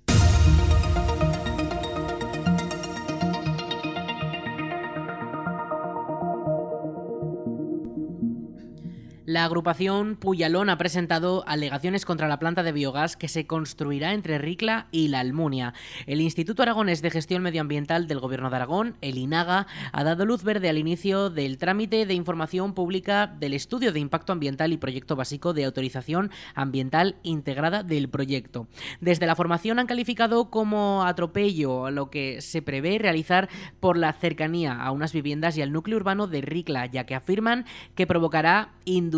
La 9.33 9.47
agrupación 9.47 10.17
Puyalón 10.17 10.69
ha 10.69 10.77
presentado 10.77 11.43
alegaciones 11.47 12.05
contra 12.05 12.29
la 12.29 12.39
planta 12.39 12.63
de 12.63 12.71
biogás 12.71 13.17
que 13.17 13.29
se 13.29 13.47
construirá 13.47 14.13
entre 14.13 14.37
Ricla 14.37 14.89
y 14.91 15.09
la 15.09 15.21
Almunia. 15.21 15.73
El 16.07 16.21
Instituto 16.21 16.63
Aragonés 16.63 17.01
de 17.01 17.11
Gestión 17.11 17.43
Medioambiental 17.43 18.07
del 18.09 18.21
Gobierno 18.21 18.51
de 18.51 18.57
Aragón, 18.57 18.99
el 19.01 19.17
INAGA, 19.17 19.67
ha 19.91 20.05
dado 20.05 20.27
luz 20.27 20.45
verde 20.45 20.69
al 20.69 20.77
inicio 20.77 21.31
del 21.31 21.57
trámite 21.57 22.05
de 22.05 22.13
información 22.13 22.75
pública 22.75 23.27
del 23.27 23.55
estudio 23.55 23.91
de 23.91 24.01
impacto 24.01 24.35
ambiental 24.35 24.71
y 24.71 24.77
proyecto 24.77 25.17
básico 25.17 25.55
de 25.55 25.65
autorización 25.65 26.31
ambiental 26.55 27.17
integrada 27.23 27.83
del 27.83 28.11
proyecto. 28.11 28.67
Desde 29.01 29.25
la 29.25 29.35
formación 29.35 29.79
han 29.79 29.87
calificado 29.87 30.51
como 30.51 31.05
atropello 31.07 31.91
lo 31.91 32.11
que 32.11 32.43
se 32.43 32.61
prevé 32.61 32.99
realizar 32.99 33.49
por 33.81 33.97
la 33.97 34.13
cercanía 34.13 34.75
a 34.75 34.91
unas 34.91 35.15
viviendas 35.15 35.57
y 35.57 35.63
al 35.63 35.73
núcleo 35.73 35.97
urbano 35.97 36.27
de 36.27 36.43
Ricla, 36.43 36.85
ya 36.85 37.07
que 37.07 37.15
afirman 37.15 37.65
que 37.95 38.07
provocará 38.07 38.73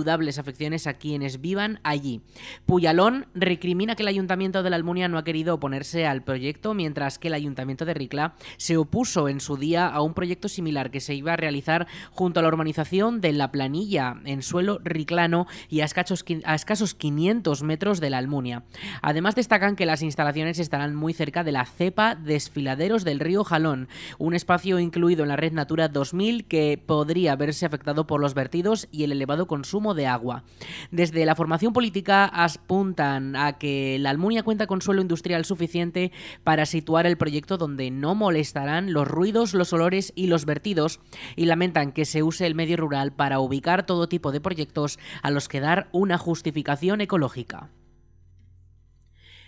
indudables 0.05 0.39
afecciones 0.39 0.87
a 0.87 0.95
quienes 0.95 1.41
vivan 1.41 1.81
allí. 1.83 2.21
Puyalón 2.67 3.27
recrimina 3.35 3.95
que 3.95 4.03
el 4.03 4.09
Ayuntamiento 4.09 4.63
de 4.63 4.69
la 4.69 4.77
Almunia 4.77 5.09
no 5.09 5.17
ha 5.17 5.25
querido 5.25 5.55
oponerse 5.55 6.07
al 6.07 6.23
proyecto, 6.23 6.75
mientras 6.75 7.19
que 7.19 7.29
el 7.29 7.35
Ayuntamiento 7.35 7.87
de 7.87 7.95
Ricla 7.95 8.35
se 8.59 8.77
opuso 8.77 9.31
en 9.31 9.41
su 9.41 9.57
día 9.57 9.89
a 9.89 10.03
un 10.03 10.13
proyecto 10.13 10.51
similar 10.51 10.91
que 10.91 11.01
se 11.01 11.15
iba 11.15 11.33
a 11.33 11.37
realizar 11.37 11.87
junto 12.11 12.39
a 12.39 12.43
la 12.43 12.51
urbanización 12.51 13.23
de 13.23 13.33
La 13.33 13.51
Planilla, 13.51 14.21
en 14.27 14.43
suelo 14.43 14.79
riclano 14.85 15.47
y 15.71 15.81
a 15.81 15.87
escasos, 15.87 16.23
a 16.45 16.55
escasos 16.55 16.95
500 16.95 17.63
metros 17.63 17.99
de 17.99 18.11
la 18.11 18.19
Almunia. 18.19 18.65
Además 19.01 19.35
destacan 19.35 19.75
que 19.75 19.87
las 19.87 20.03
instalaciones 20.03 20.59
estarán 20.59 20.95
muy 20.95 21.15
cerca 21.15 21.45
de 21.45 21.53
la 21.53 21.65
cepa 21.65 22.15
Desfiladeros 22.15 23.05
del 23.05 23.21
río 23.21 23.43
Jalón, 23.43 23.89
un 24.19 24.35
espacio 24.35 24.79
incluido 24.81 25.23
en 25.23 25.31
la 25.31 25.37
red 25.37 25.53
Natura 25.53 25.89
2000 25.89 26.45
que 26.45 26.79
podría 26.85 27.37
verse 27.37 27.65
afectado 27.65 28.07
por 28.07 28.21
los 28.21 28.35
vertidos 28.35 28.87
y 28.93 29.05
el 29.05 29.13
elevado 29.13 29.47
de 29.95 30.07
agua. 30.07 30.45
Desde 30.91 31.25
la 31.27 31.35
formación 31.35 31.73
política 31.73 32.25
apuntan 32.25 33.37
a 33.37 33.59
que 33.59 33.99
la 33.99 34.11
Almunia 34.11 34.43
cuenta 34.43 34.67
con 34.67 34.83
suelo 34.83 35.03
industrial 35.03 35.45
suficiente 35.45 36.13
para 36.43 36.67
situar 36.67 37.07
el 37.07 37.17
proyecto 37.17 37.57
donde 37.57 37.91
no 37.91 38.15
molestarán 38.15 38.93
los 38.93 39.09
ruidos, 39.09 39.55
los 39.55 39.73
olores 39.73 40.13
y 40.15 40.27
los 40.27 40.45
vertidos 40.45 41.01
y 41.37 41.47
lamentan 41.47 41.93
que 41.93 42.05
se 42.05 42.23
use 42.23 42.47
el 42.47 42.55
medio 42.55 42.77
rural 42.77 43.13
para 43.13 43.41
ubicar 43.41 43.87
todo 43.87 44.09
tipo 44.09 44.33
de 44.33 44.41
proyectos 44.41 44.99
a 45.23 45.31
los 45.31 45.49
que 45.49 45.61
dar 45.61 45.89
una 45.93 46.19
justificación 46.19 47.01
ecológica. 47.01 47.71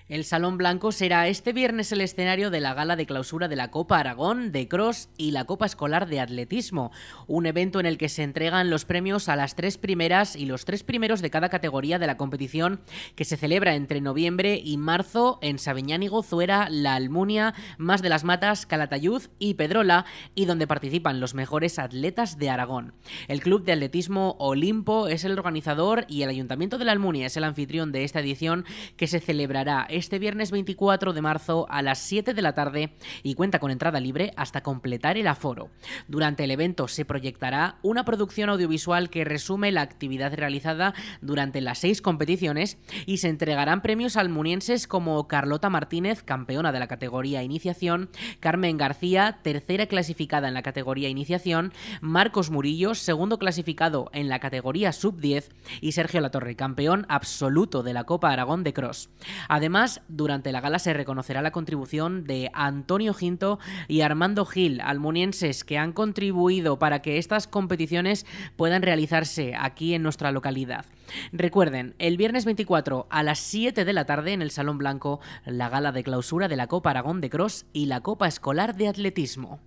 El 0.08 0.24
Salón 0.24 0.56
Blanco 0.56 0.92
será 0.92 1.26
este 1.26 1.52
viernes 1.52 1.90
el 1.90 2.00
escenario 2.00 2.50
de 2.50 2.60
la 2.60 2.74
gala 2.74 2.94
de 2.94 3.06
clausura 3.06 3.48
de 3.48 3.56
la 3.56 3.72
Copa 3.72 3.98
Aragón 3.98 4.52
de 4.52 4.68
Cross 4.68 5.08
y 5.16 5.32
la 5.32 5.46
Copa 5.46 5.66
Escolar 5.66 6.06
de 6.06 6.20
Atletismo, 6.20 6.92
un 7.26 7.44
evento 7.44 7.80
en 7.80 7.86
el 7.86 7.98
que 7.98 8.08
se 8.08 8.22
entregan 8.22 8.70
los 8.70 8.84
premios 8.84 9.28
a 9.28 9.34
las 9.34 9.56
tres 9.56 9.78
primeras 9.78 10.36
y 10.36 10.46
los 10.46 10.64
tres 10.64 10.84
primeros 10.84 11.22
de 11.22 11.30
cada 11.30 11.48
categoría 11.48 11.98
de 11.98 12.06
la 12.06 12.16
competición 12.16 12.78
que 13.16 13.24
se 13.24 13.36
celebra 13.36 13.74
entre 13.74 14.00
noviembre 14.00 14.60
y 14.64 14.76
marzo 14.76 15.40
en 15.42 15.58
Sabiñánigo, 15.58 16.22
Zuera, 16.22 16.68
La 16.70 16.94
Almunia, 16.94 17.54
Más 17.76 18.00
de 18.00 18.08
las 18.08 18.22
Matas, 18.22 18.64
Calatayud 18.64 19.22
y 19.40 19.54
Pedrola 19.54 20.06
y 20.36 20.44
donde 20.44 20.68
participan 20.68 21.18
los 21.18 21.34
mejores 21.34 21.80
atletas 21.80 22.38
de 22.38 22.48
Aragón. 22.48 22.94
El 23.26 23.40
Club 23.40 23.64
de 23.64 23.72
Atletismo 23.72 24.36
Olimpo 24.38 25.08
es 25.08 25.24
el 25.24 25.32
organizador 25.32 26.04
y 26.06 26.22
el 26.22 26.28
Ayuntamiento 26.28 26.78
de 26.78 26.84
La 26.84 26.92
Almunia 26.92 27.26
es 27.26 27.36
el 27.36 27.42
anfitrión 27.42 27.90
de 27.90 28.04
esta 28.04 28.20
edición 28.20 28.64
que 28.96 29.08
se 29.08 29.18
celebrará 29.18 29.88
este 29.96 30.18
viernes 30.18 30.50
24 30.50 31.12
de 31.12 31.22
marzo 31.22 31.66
a 31.70 31.82
las 31.82 31.98
7 32.00 32.34
de 32.34 32.42
la 32.42 32.54
tarde 32.54 32.92
y 33.22 33.34
cuenta 33.34 33.58
con 33.58 33.70
entrada 33.70 33.98
libre 33.98 34.32
hasta 34.36 34.62
completar 34.62 35.16
el 35.16 35.26
aforo. 35.26 35.70
Durante 36.06 36.44
el 36.44 36.50
evento 36.50 36.86
se 36.88 37.04
proyectará 37.04 37.78
una 37.82 38.04
producción 38.04 38.50
audiovisual 38.50 39.10
que 39.10 39.24
resume 39.24 39.72
la 39.72 39.82
actividad 39.82 40.34
realizada 40.34 40.94
durante 41.20 41.60
las 41.60 41.78
seis 41.78 42.02
competiciones 42.02 42.78
y 43.06 43.18
se 43.18 43.28
entregarán 43.28 43.82
premios 43.82 44.16
almunienses 44.16 44.86
como 44.86 45.26
Carlota 45.28 45.70
Martínez, 45.70 46.22
campeona 46.22 46.72
de 46.72 46.78
la 46.78 46.88
categoría 46.88 47.42
Iniciación, 47.42 48.10
Carmen 48.40 48.76
García, 48.76 49.38
tercera 49.42 49.86
clasificada 49.86 50.48
en 50.48 50.54
la 50.54 50.62
categoría 50.62 51.08
Iniciación, 51.08 51.72
Marcos 52.00 52.50
Murillo, 52.50 52.94
segundo 52.94 53.38
clasificado 53.38 54.10
en 54.12 54.28
la 54.28 54.40
categoría 54.40 54.92
Sub-10 54.92 55.48
y 55.80 55.92
Sergio 55.92 56.20
Latorre, 56.20 56.56
campeón 56.56 57.06
absoluto 57.08 57.82
de 57.82 57.94
la 57.94 58.04
Copa 58.04 58.30
Aragón 58.30 58.62
de 58.62 58.72
Cross. 58.72 59.08
Además, 59.48 59.85
durante 60.08 60.52
la 60.52 60.60
gala 60.60 60.78
se 60.78 60.92
reconocerá 60.92 61.42
la 61.42 61.50
contribución 61.50 62.24
de 62.24 62.50
Antonio 62.52 63.14
Ginto 63.14 63.58
y 63.88 64.00
Armando 64.02 64.44
Gil, 64.44 64.80
almonienses, 64.80 65.64
que 65.64 65.78
han 65.78 65.92
contribuido 65.92 66.78
para 66.78 67.02
que 67.02 67.18
estas 67.18 67.46
competiciones 67.46 68.26
puedan 68.56 68.82
realizarse 68.82 69.54
aquí 69.58 69.94
en 69.94 70.02
nuestra 70.02 70.32
localidad. 70.32 70.84
Recuerden, 71.32 71.94
el 71.98 72.16
viernes 72.16 72.44
24 72.44 73.06
a 73.10 73.22
las 73.22 73.38
7 73.38 73.84
de 73.84 73.92
la 73.92 74.04
tarde 74.06 74.32
en 74.32 74.42
el 74.42 74.50
Salón 74.50 74.78
Blanco, 74.78 75.20
la 75.44 75.68
gala 75.68 75.92
de 75.92 76.02
clausura 76.02 76.48
de 76.48 76.56
la 76.56 76.66
Copa 76.66 76.90
Aragón 76.90 77.20
de 77.20 77.30
Cross 77.30 77.66
y 77.72 77.86
la 77.86 78.00
Copa 78.00 78.26
Escolar 78.26 78.76
de 78.76 78.88
Atletismo. 78.88 79.60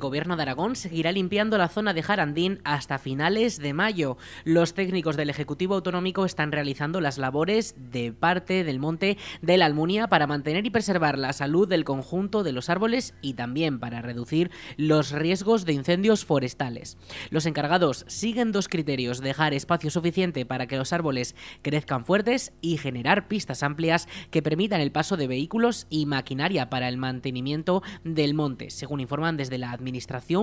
Gobierno 0.00 0.34
de 0.34 0.42
Aragón 0.42 0.74
seguirá 0.74 1.12
limpiando 1.12 1.58
la 1.58 1.68
zona 1.68 1.94
de 1.94 2.02
Jarandín 2.02 2.60
hasta 2.64 2.98
finales 2.98 3.58
de 3.58 3.72
mayo. 3.72 4.16
Los 4.44 4.74
técnicos 4.74 5.16
del 5.16 5.30
Ejecutivo 5.30 5.76
Autonómico 5.76 6.24
están 6.24 6.50
realizando 6.50 7.00
las 7.00 7.18
labores 7.18 7.76
de 7.76 8.12
parte 8.12 8.64
del 8.64 8.80
monte 8.80 9.18
de 9.42 9.56
la 9.56 9.66
Almunia 9.66 10.08
para 10.08 10.26
mantener 10.26 10.66
y 10.66 10.70
preservar 10.70 11.18
la 11.18 11.32
salud 11.32 11.68
del 11.68 11.84
conjunto 11.84 12.42
de 12.42 12.52
los 12.52 12.68
árboles 12.68 13.14
y 13.20 13.34
también 13.34 13.78
para 13.78 14.02
reducir 14.02 14.50
los 14.76 15.12
riesgos 15.12 15.64
de 15.64 15.74
incendios 15.74 16.24
forestales. 16.24 16.98
Los 17.30 17.46
encargados 17.46 18.04
siguen 18.08 18.50
dos 18.50 18.68
criterios, 18.68 19.20
dejar 19.20 19.54
espacio 19.54 19.90
suficiente 19.90 20.46
para 20.46 20.66
que 20.66 20.78
los 20.78 20.92
árboles 20.92 21.36
crezcan 21.62 22.04
fuertes 22.04 22.52
y 22.60 22.78
generar 22.78 23.28
pistas 23.28 23.62
amplias 23.62 24.08
que 24.30 24.42
permitan 24.42 24.80
el 24.80 24.92
paso 24.92 25.16
de 25.16 25.28
vehículos 25.28 25.86
y 25.90 26.06
maquinaria 26.06 26.70
para 26.70 26.88
el 26.88 26.96
mantenimiento 26.96 27.82
del 28.02 28.34
monte, 28.34 28.70
según 28.70 29.00
informan 29.00 29.36
desde 29.36 29.58
la 29.58 29.70
administración 29.72 29.89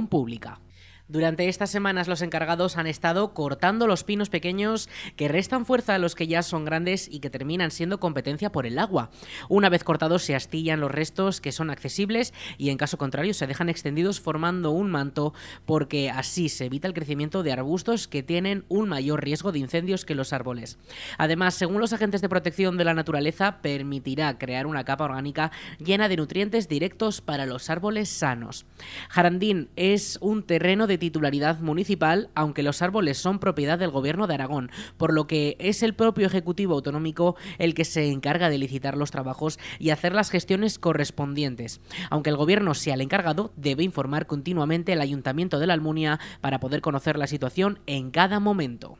pública. 0.07 0.59
Durante 1.09 1.47
estas 1.47 1.69
semanas 1.69 2.09
los 2.09 2.21
encargados 2.21 2.75
han 2.75 2.85
estado 2.85 3.33
cortando 3.33 3.87
los 3.87 4.03
pinos 4.03 4.27
pequeños 4.27 4.89
que 5.15 5.29
restan 5.29 5.65
fuerza 5.65 5.95
a 5.95 5.99
los 5.99 6.15
que 6.15 6.27
ya 6.27 6.43
son 6.43 6.65
grandes 6.65 7.07
y 7.09 7.19
que 7.21 7.29
terminan 7.29 7.71
siendo 7.71 8.01
competencia 8.01 8.51
por 8.51 8.65
el 8.65 8.77
agua. 8.77 9.09
Una 9.47 9.69
vez 9.69 9.85
cortados 9.85 10.23
se 10.23 10.35
astillan 10.35 10.81
los 10.81 10.91
restos 10.91 11.39
que 11.39 11.53
son 11.53 11.69
accesibles 11.69 12.33
y 12.57 12.71
en 12.71 12.77
caso 12.77 12.97
contrario 12.97 13.33
se 13.33 13.47
dejan 13.47 13.69
extendidos 13.69 14.19
formando 14.19 14.71
un 14.71 14.91
manto 14.91 15.33
porque 15.65 16.09
así 16.09 16.49
se 16.49 16.65
evita 16.65 16.89
el 16.89 16.93
crecimiento 16.93 17.41
de 17.41 17.53
arbustos 17.53 18.09
que 18.09 18.21
tienen 18.21 18.65
un 18.67 18.89
mayor 18.89 19.23
riesgo 19.23 19.53
de 19.53 19.59
incendios 19.59 20.03
que 20.03 20.13
los 20.13 20.33
árboles. 20.33 20.77
Además, 21.17 21.53
según 21.53 21.79
los 21.79 21.93
agentes 21.93 22.19
de 22.19 22.27
protección 22.27 22.75
de 22.75 22.83
la 22.83 22.93
naturaleza, 22.93 23.61
permitirá 23.61 24.37
crear 24.37 24.67
una 24.67 24.83
capa 24.83 25.05
orgánica 25.05 25.53
llena 25.79 26.09
de 26.09 26.17
nutrientes 26.17 26.67
directos 26.67 27.21
para 27.21 27.45
los 27.45 27.69
árboles 27.69 28.09
sanos. 28.09 28.65
Jarandín 29.07 29.69
es 29.77 30.17
un 30.19 30.43
terreno 30.43 30.85
de 30.85 30.96
titularidad 30.97 31.59
municipal, 31.59 32.29
aunque 32.35 32.63
los 32.63 32.81
árboles 32.81 33.17
son 33.17 33.39
propiedad 33.39 33.79
del 33.79 33.91
Gobierno 33.91 34.27
de 34.27 34.33
Aragón, 34.33 34.71
por 34.97 35.13
lo 35.13 35.27
que 35.27 35.55
es 35.59 35.83
el 35.83 35.93
propio 35.93 36.27
Ejecutivo 36.27 36.75
Autonómico 36.75 37.35
el 37.57 37.73
que 37.73 37.85
se 37.85 38.11
encarga 38.11 38.49
de 38.49 38.57
licitar 38.57 38.97
los 38.97 39.11
trabajos 39.11 39.59
y 39.79 39.91
hacer 39.91 40.13
las 40.13 40.29
gestiones 40.29 40.79
correspondientes. 40.79 41.81
Aunque 42.09 42.29
el 42.29 42.37
Gobierno 42.37 42.73
sea 42.73 42.95
el 42.95 43.01
encargado, 43.01 43.51
debe 43.55 43.83
informar 43.83 44.27
continuamente 44.27 44.93
al 44.93 45.01
Ayuntamiento 45.01 45.59
de 45.59 45.67
la 45.67 45.73
Almunia 45.73 46.19
para 46.41 46.59
poder 46.59 46.81
conocer 46.81 47.17
la 47.17 47.27
situación 47.27 47.79
en 47.85 48.11
cada 48.11 48.39
momento. 48.39 48.97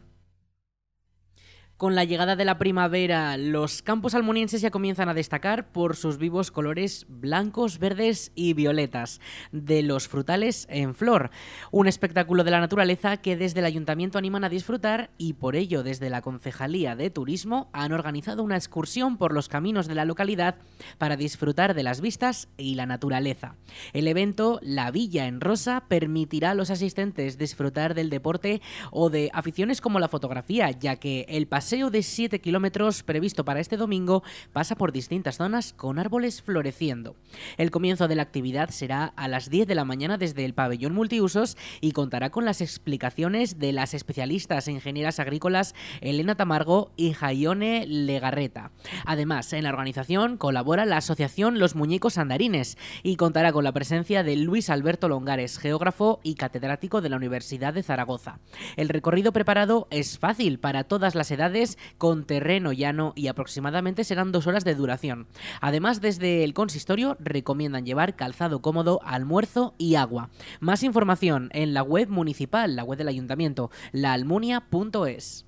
Con 1.77 1.93
la 1.93 2.05
llegada 2.05 2.35
de 2.35 2.43
la 2.43 2.57
primavera, 2.57 3.37
los 3.37 3.83
campos 3.83 4.15
almonienses 4.15 4.61
ya 4.61 4.71
comienzan 4.71 5.09
a 5.09 5.13
destacar 5.13 5.71
por 5.71 5.95
sus 5.95 6.17
vivos 6.17 6.49
colores 6.49 7.05
blancos, 7.07 7.77
verdes 7.77 8.31
y 8.33 8.53
violetas 8.53 9.21
de 9.51 9.83
los 9.83 10.07
frutales 10.07 10.65
en 10.71 10.95
flor. 10.95 11.29
Un 11.69 11.87
espectáculo 11.87 12.43
de 12.43 12.49
la 12.49 12.61
naturaleza 12.61 13.17
que 13.17 13.37
desde 13.37 13.59
el 13.59 13.67
ayuntamiento 13.67 14.17
animan 14.17 14.43
a 14.43 14.49
disfrutar 14.49 15.11
y 15.19 15.33
por 15.33 15.55
ello 15.55 15.83
desde 15.83 16.09
la 16.09 16.23
Concejalía 16.23 16.95
de 16.95 17.11
Turismo 17.11 17.69
han 17.73 17.91
organizado 17.91 18.41
una 18.41 18.55
excursión 18.55 19.17
por 19.17 19.31
los 19.31 19.47
caminos 19.47 19.87
de 19.87 19.93
la 19.93 20.05
localidad 20.05 20.55
para 20.97 21.15
disfrutar 21.15 21.75
de 21.75 21.83
las 21.83 22.01
vistas 22.01 22.47
y 22.57 22.73
la 22.73 22.87
naturaleza. 22.87 23.53
El 23.93 24.07
evento 24.07 24.59
La 24.63 24.89
Villa 24.89 25.27
en 25.27 25.41
Rosa 25.41 25.83
permitirá 25.87 26.51
a 26.51 26.55
los 26.55 26.71
asistentes 26.71 27.37
disfrutar 27.37 27.93
del 27.93 28.09
deporte 28.09 28.63
o 28.89 29.11
de 29.11 29.29
aficiones 29.31 29.79
como 29.79 29.99
la 29.99 30.07
fotografía, 30.07 30.71
ya 30.71 30.95
que 30.95 31.27
el 31.29 31.45
paseo 31.45 31.66
paseo 31.67 31.89
de 31.89 32.01
7 32.01 32.39
kilómetros 32.39 33.03
previsto 33.03 33.43
para 33.43 33.59
este 33.59 33.75
domingo 33.75 34.23
pasa 34.53 34.77
por 34.77 34.93
distintas 34.93 35.35
zonas 35.35 35.73
con 35.73 35.99
árboles 35.99 36.41
floreciendo. 36.41 37.17
El 37.57 37.71
comienzo 37.71 38.07
de 38.07 38.15
la 38.15 38.21
actividad 38.21 38.69
será 38.69 39.03
a 39.17 39.27
las 39.27 39.49
10 39.49 39.67
de 39.67 39.75
la 39.75 39.83
mañana 39.83 40.17
desde 40.17 40.45
el 40.45 40.53
pabellón 40.53 40.93
multiusos 40.93 41.57
y 41.81 41.91
contará 41.91 42.29
con 42.29 42.45
las 42.45 42.61
explicaciones 42.61 43.59
de 43.59 43.73
las 43.73 43.93
especialistas 43.93 44.69
ingenieras 44.69 45.19
agrícolas 45.19 45.75
Elena 45.99 46.35
Tamargo 46.35 46.93
y 46.95 47.11
Jaione 47.11 47.85
Legarreta. 47.85 48.71
Además, 49.05 49.51
en 49.51 49.63
la 49.63 49.69
organización 49.71 50.37
colabora 50.37 50.85
la 50.85 50.95
asociación 50.95 51.59
Los 51.59 51.75
Muñecos 51.75 52.17
Andarines 52.17 52.77
y 53.03 53.17
contará 53.17 53.51
con 53.51 53.65
la 53.65 53.73
presencia 53.73 54.23
de 54.23 54.37
Luis 54.37 54.69
Alberto 54.69 55.09
Longares, 55.09 55.59
geógrafo 55.59 56.21
y 56.23 56.35
catedrático 56.35 57.01
de 57.01 57.09
la 57.09 57.17
Universidad 57.17 57.73
de 57.73 57.83
Zaragoza. 57.83 58.39
El 58.77 58.87
recorrido 58.87 59.33
preparado 59.33 59.89
es 59.91 60.17
fácil 60.17 60.59
para 60.59 60.85
todas 60.85 61.13
las 61.13 61.29
edades 61.29 61.56
con 61.97 62.25
terreno 62.25 62.71
llano 62.71 63.13
y 63.15 63.27
aproximadamente 63.27 64.03
serán 64.03 64.31
dos 64.31 64.47
horas 64.47 64.63
de 64.63 64.75
duración. 64.75 65.27
Además, 65.61 66.01
desde 66.01 66.43
el 66.43 66.53
consistorio 66.53 67.17
recomiendan 67.19 67.85
llevar 67.85 68.15
calzado 68.15 68.61
cómodo, 68.61 68.99
almuerzo 69.03 69.73
y 69.77 69.95
agua. 69.95 70.29
Más 70.59 70.83
información 70.83 71.49
en 71.53 71.73
la 71.73 71.81
web 71.81 72.09
municipal, 72.09 72.75
la 72.75 72.83
web 72.83 72.97
del 72.97 73.07
ayuntamiento, 73.07 73.71
laalmunia.es. 73.91 75.46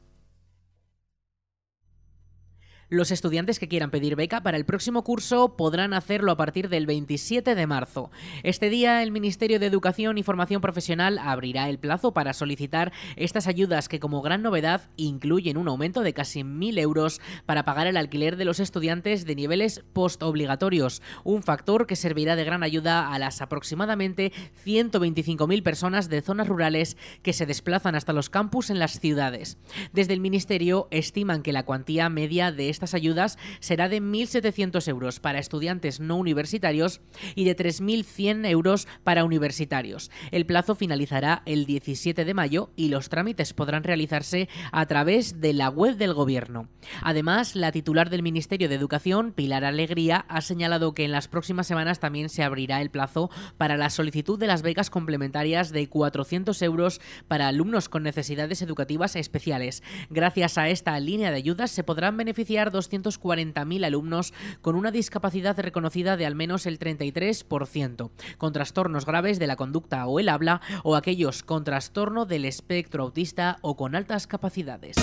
Los 2.92 3.12
estudiantes 3.12 3.60
que 3.60 3.68
quieran 3.68 3.92
pedir 3.92 4.16
beca 4.16 4.42
para 4.42 4.58
el 4.58 4.66
próximo 4.66 5.04
curso 5.04 5.56
podrán 5.56 5.94
hacerlo 5.94 6.32
a 6.32 6.38
partir 6.38 6.70
del 6.70 6.88
27 6.88 7.54
de 7.54 7.68
marzo. 7.68 8.10
Este 8.42 8.72
día 8.72 9.04
el 9.04 9.12
Ministerio 9.12 9.60
de 9.60 9.68
Educación 9.68 10.18
y 10.18 10.24
Formación 10.24 10.60
Profesional 10.60 11.20
abrirá 11.20 11.70
el 11.70 11.78
plazo 11.78 12.16
para 12.16 12.34
solicitar 12.34 12.92
estas 13.16 13.46
ayudas 13.46 13.90
que 13.90 14.00
como 14.00 14.24
gran 14.24 14.42
novedad 14.42 14.90
incluyen 14.98 15.58
un 15.58 15.68
aumento 15.68 16.02
de 16.02 16.16
casi 16.16 16.40
1.000 16.40 16.80
euros 16.80 17.22
para 17.46 17.64
pagar 17.64 17.86
el 17.86 17.96
alquiler 17.96 18.38
de 18.38 18.46
los 18.46 18.60
estudiantes 18.60 19.24
de 19.24 19.36
niveles 19.36 19.84
postobligatorios, 19.94 21.04
un 21.24 21.44
factor 21.44 21.86
que 21.86 21.96
servirá 21.96 22.36
de 22.36 22.44
gran 22.44 22.64
ayuda 22.64 23.14
a 23.14 23.20
las 23.20 23.44
aproximadamente 23.44 24.32
125.000 24.66 25.62
personas 25.62 26.10
de 26.10 26.24
zonas 26.24 26.48
rurales 26.48 26.98
que 27.22 27.34
se 27.34 27.46
desplazan 27.46 27.94
hasta 27.94 28.14
los 28.14 28.32
campus 28.32 28.72
en 28.72 28.80
las 28.80 29.00
ciudades. 29.00 29.60
Desde 29.94 30.14
el 30.14 30.22
Ministerio 30.22 30.88
estiman 30.90 31.44
que 31.44 31.54
la 31.54 31.66
cuantía 31.66 32.10
media 32.10 32.52
de 32.52 32.79
estas 32.80 32.94
ayudas 32.94 33.38
será 33.60 33.90
de 33.90 34.02
1.700 34.02 34.88
euros 34.88 35.20
para 35.20 35.40
estudiantes 35.40 36.00
no 36.00 36.16
universitarios 36.16 37.02
y 37.36 37.44
de 37.44 37.58
3.100 37.58 38.48
euros 38.48 38.88
para 39.04 39.26
universitarios. 39.26 40.10
El 40.32 40.46
plazo 40.46 40.76
finalizará 40.76 41.44
el 41.46 41.66
17 41.66 42.24
de 42.24 42.34
mayo 42.34 42.72
y 42.78 42.88
los 42.88 43.10
trámites 43.10 43.54
podrán 43.54 43.84
realizarse 43.84 44.48
a 44.72 44.86
través 44.86 45.42
de 45.42 45.52
la 45.52 45.68
web 45.68 45.98
del 45.98 46.14
Gobierno. 46.14 46.70
Además, 47.02 47.58
la 47.58 47.74
titular 47.74 48.10
del 48.10 48.24
Ministerio 48.24 48.70
de 48.70 48.76
Educación, 48.76 49.34
Pilar 49.34 49.66
Alegría, 49.66 50.24
ha 50.30 50.40
señalado 50.40 50.94
que 50.94 51.04
en 51.04 51.12
las 51.12 51.28
próximas 51.28 51.68
semanas 51.68 52.00
también 52.00 52.30
se 52.30 52.44
abrirá 52.44 52.82
el 52.82 52.92
plazo 52.92 53.30
para 53.58 53.76
la 53.76 53.90
solicitud 53.90 54.40
de 54.40 54.48
las 54.48 54.62
becas 54.62 54.90
complementarias 54.90 55.72
de 55.72 55.90
400 55.90 56.62
euros 56.62 57.02
para 57.28 57.50
alumnos 57.50 57.90
con 57.90 58.04
necesidades 58.04 58.62
educativas 58.62 59.18
especiales. 59.18 59.84
Gracias 60.10 60.58
a 60.58 60.70
esta 60.70 60.98
línea 61.02 61.30
de 61.32 61.38
ayudas 61.38 61.72
se 61.72 61.84
podrán 61.84 62.16
beneficiar 62.16 62.69
240.000 62.72 63.86
alumnos 63.86 64.34
con 64.62 64.76
una 64.76 64.92
discapacidad 64.92 65.60
reconocida 65.60 66.18
de 66.18 66.26
al 66.26 66.36
menos 66.36 66.66
el 66.66 66.80
33%, 66.80 68.12
con 68.38 68.54
trastornos 68.54 69.06
graves 69.06 69.40
de 69.40 69.48
la 69.48 69.56
conducta 69.56 70.06
o 70.06 70.20
el 70.20 70.30
habla 70.30 70.62
o 70.84 70.96
aquellos 70.96 71.44
con 71.44 71.64
trastorno 71.64 72.26
del 72.26 72.46
espectro 72.46 73.04
autista 73.04 73.58
o 73.62 73.76
con 73.76 73.96
altas 73.96 74.28
capacidades. 74.28 74.98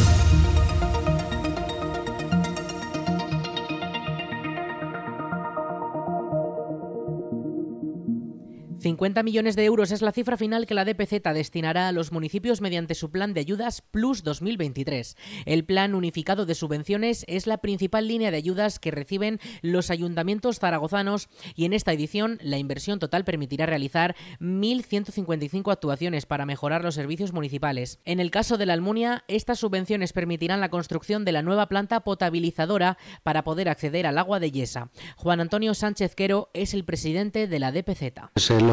50 8.86 9.24
millones 9.24 9.56
de 9.56 9.64
euros 9.64 9.90
es 9.90 10.00
la 10.00 10.12
cifra 10.12 10.36
final 10.36 10.64
que 10.64 10.74
la 10.74 10.84
DPZ 10.84 11.20
destinará 11.34 11.88
a 11.88 11.92
los 11.92 12.12
municipios 12.12 12.60
mediante 12.60 12.94
su 12.94 13.10
plan 13.10 13.34
de 13.34 13.40
ayudas 13.40 13.82
Plus 13.82 14.22
2023. 14.22 15.16
El 15.44 15.64
plan 15.64 15.96
unificado 15.96 16.46
de 16.46 16.54
subvenciones 16.54 17.24
es 17.26 17.48
la 17.48 17.58
principal 17.58 18.06
línea 18.06 18.30
de 18.30 18.36
ayudas 18.36 18.78
que 18.78 18.92
reciben 18.92 19.40
los 19.60 19.90
ayuntamientos 19.90 20.60
zaragozanos 20.60 21.28
y 21.56 21.64
en 21.64 21.72
esta 21.72 21.92
edición 21.92 22.38
la 22.40 22.58
inversión 22.58 23.00
total 23.00 23.24
permitirá 23.24 23.66
realizar 23.66 24.14
1.155 24.38 25.72
actuaciones 25.72 26.24
para 26.24 26.46
mejorar 26.46 26.84
los 26.84 26.94
servicios 26.94 27.32
municipales. 27.32 27.98
En 28.04 28.20
el 28.20 28.30
caso 28.30 28.56
de 28.56 28.66
la 28.66 28.74
Almunia, 28.74 29.24
estas 29.26 29.58
subvenciones 29.58 30.12
permitirán 30.12 30.60
la 30.60 30.70
construcción 30.70 31.24
de 31.24 31.32
la 31.32 31.42
nueva 31.42 31.66
planta 31.66 32.04
potabilizadora 32.04 32.98
para 33.24 33.42
poder 33.42 33.68
acceder 33.68 34.06
al 34.06 34.18
agua 34.18 34.38
de 34.38 34.52
Yesa. 34.52 34.90
Juan 35.16 35.40
Antonio 35.40 35.74
Sánchez 35.74 36.14
Quero 36.14 36.50
es 36.54 36.72
el 36.72 36.84
presidente 36.84 37.48
de 37.48 37.58
la 37.58 37.72
DPZ 37.72 37.96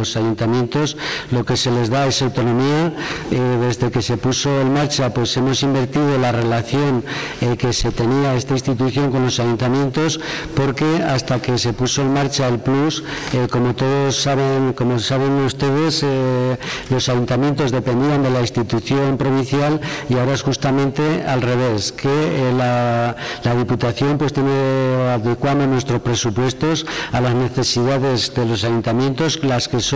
los 0.03 0.17
ayuntamientos 0.17 0.98
lo 1.31 1.45
que 1.45 1.55
se 1.55 1.72
les 1.72 1.89
da 1.89 2.05
es 2.05 2.22
autonomía. 2.22 2.91
Eh, 3.31 3.57
desde 3.62 3.89
que 3.89 4.01
se 4.01 4.17
puso 4.17 4.50
en 4.62 4.74
marcha, 4.74 5.13
pues 5.13 5.36
hemos 5.38 5.63
invertido 5.63 6.17
la 6.17 6.31
relación 6.31 7.03
eh, 7.41 7.55
que 7.57 7.72
se 7.72 7.91
tenía 7.91 8.36
esta 8.36 8.53
institución 8.53 9.12
con 9.12 9.24
los 9.24 9.39
ayuntamientos, 9.39 10.19
porque 10.55 10.86
hasta 11.03 11.41
que 11.41 11.57
se 11.57 11.72
puso 11.72 12.01
en 12.01 12.13
marcha 12.13 12.48
el 12.48 12.60
Plus, 12.60 13.03
eh, 13.33 13.48
como 13.50 13.74
todos 13.75 14.15
saben, 14.15 14.74
como 14.74 15.00
saben 15.00 15.33
ustedes, 15.45 16.05
los 16.89 17.10
ayuntamientos 17.10 17.72
dependían 17.72 18.24
de 18.24 18.29
la 18.29 18.41
institución 18.41 19.17
provincial 19.17 19.79
y 20.10 20.17
ahora 20.17 20.33
es 20.33 20.41
justamente 20.41 21.24
al 21.24 21.41
revés, 21.41 21.91
que 21.91 22.51
la, 22.57 23.16
la 23.44 23.55
Diputación 23.55 24.18
pues 24.18 24.33
tiene 24.33 24.51
adecuando 25.13 25.66
nuestros 25.68 26.01
presupuestos 26.01 26.85
a 27.11 27.22
las 27.22 27.33
necesidades 27.33 28.33
de 28.33 28.46
los 28.46 28.63
ayuntamientos, 28.63 29.44
las 29.44 29.68
que 29.68 29.79
son 29.79 29.93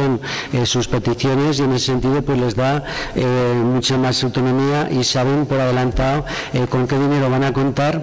eh, 0.53 0.65
sus 0.65 0.87
peticiones 0.87 1.59
y 1.59 1.63
en 1.63 1.73
ese 1.73 1.85
sentido 1.87 2.21
pues 2.21 2.39
les 2.39 2.55
da 2.55 2.83
eh, 3.15 3.61
mucha 3.63 3.97
más 3.97 4.23
autonomía 4.23 4.89
y 4.91 5.03
saben 5.03 5.45
por 5.45 5.59
adelantado 5.59 6.25
eh, 6.53 6.65
con 6.69 6.87
qué 6.87 6.97
dinero 6.97 7.29
van 7.29 7.43
a 7.43 7.53
contar 7.53 8.01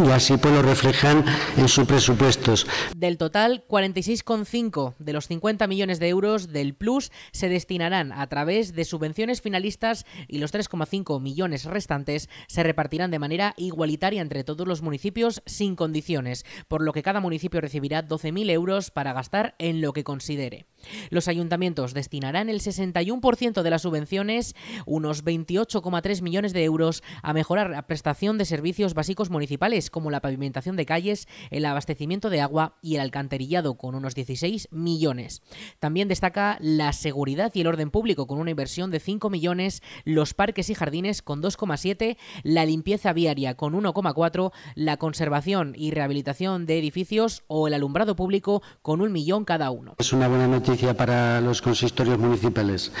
y 0.00 0.10
así 0.10 0.36
pues 0.36 0.54
lo 0.54 0.62
reflejan 0.62 1.24
en 1.56 1.68
sus 1.68 1.86
presupuestos. 1.86 2.66
Del 2.96 3.18
total, 3.18 3.64
46,5 3.68 4.94
de 4.98 5.12
los 5.12 5.28
50 5.28 5.66
millones 5.66 5.98
de 5.98 6.08
euros 6.08 6.52
del 6.52 6.74
Plus 6.74 7.10
se 7.32 7.48
destinarán 7.48 8.12
a 8.12 8.26
través 8.28 8.72
de 8.72 8.84
subvenciones 8.84 9.40
finalistas 9.40 10.06
y 10.28 10.38
los 10.38 10.52
3,5 10.52 11.20
millones 11.20 11.64
restantes 11.64 12.28
se 12.46 12.62
repartirán 12.62 13.10
de 13.10 13.18
manera 13.18 13.54
igualitaria 13.56 14.22
entre 14.22 14.44
todos 14.44 14.66
los 14.66 14.82
municipios 14.82 15.42
sin 15.46 15.76
condiciones, 15.76 16.44
por 16.68 16.82
lo 16.82 16.92
que 16.92 17.02
cada 17.02 17.20
municipio 17.20 17.60
recibirá 17.60 18.06
12.000 18.06 18.50
euros 18.50 18.90
para 18.90 19.12
gastar 19.12 19.54
en 19.58 19.80
lo 19.80 19.92
que 19.92 20.04
considere. 20.04 20.66
Los 21.10 21.28
ayuntamientos 21.28 21.94
destinarán 21.94 22.48
el 22.48 22.60
61% 22.60 23.62
de 23.62 23.70
las 23.70 23.82
subvenciones, 23.82 24.54
unos 24.86 25.24
28,3 25.24 26.22
millones 26.22 26.52
de 26.52 26.64
euros, 26.64 27.02
a 27.22 27.32
mejorar 27.32 27.70
la 27.70 27.86
prestación 27.86 28.38
de 28.38 28.44
servicios 28.44 28.94
básicos 28.94 29.30
municipales 29.30 29.90
como 29.90 30.10
la 30.10 30.20
pavimentación 30.20 30.76
de 30.76 30.86
calles, 30.86 31.28
el 31.50 31.64
abastecimiento 31.64 32.30
de 32.30 32.40
agua 32.40 32.76
y 32.82 32.96
el 32.96 33.00
alcantarillado 33.00 33.74
con 33.74 33.94
unos 33.94 34.14
16 34.14 34.68
millones. 34.70 35.42
También 35.78 36.08
destaca 36.08 36.58
la 36.60 36.92
seguridad 36.92 37.52
y 37.54 37.60
el 37.60 37.66
orden 37.66 37.90
público 37.90 38.26
con 38.26 38.38
una 38.38 38.50
inversión 38.50 38.90
de 38.90 39.00
5 39.00 39.30
millones, 39.30 39.82
los 40.04 40.34
parques 40.34 40.70
y 40.70 40.74
jardines 40.74 41.22
con 41.22 41.42
2,7, 41.42 42.16
la 42.42 42.64
limpieza 42.64 43.12
viaria 43.12 43.54
con 43.56 43.74
1,4, 43.74 44.52
la 44.74 44.96
conservación 44.96 45.74
y 45.76 45.90
rehabilitación 45.90 46.66
de 46.66 46.78
edificios 46.78 47.44
o 47.46 47.68
el 47.68 47.74
alumbrado 47.74 48.16
público 48.16 48.62
con 48.82 49.00
un 49.00 49.12
millón 49.12 49.44
cada 49.44 49.70
uno. 49.70 49.94
Es 49.98 50.12
una 50.12 50.28
buena 50.28 50.46
noticia 50.46 50.91
para 50.94 51.40
los 51.40 51.62
consistorios 51.62 52.18
municipales. 52.18 52.92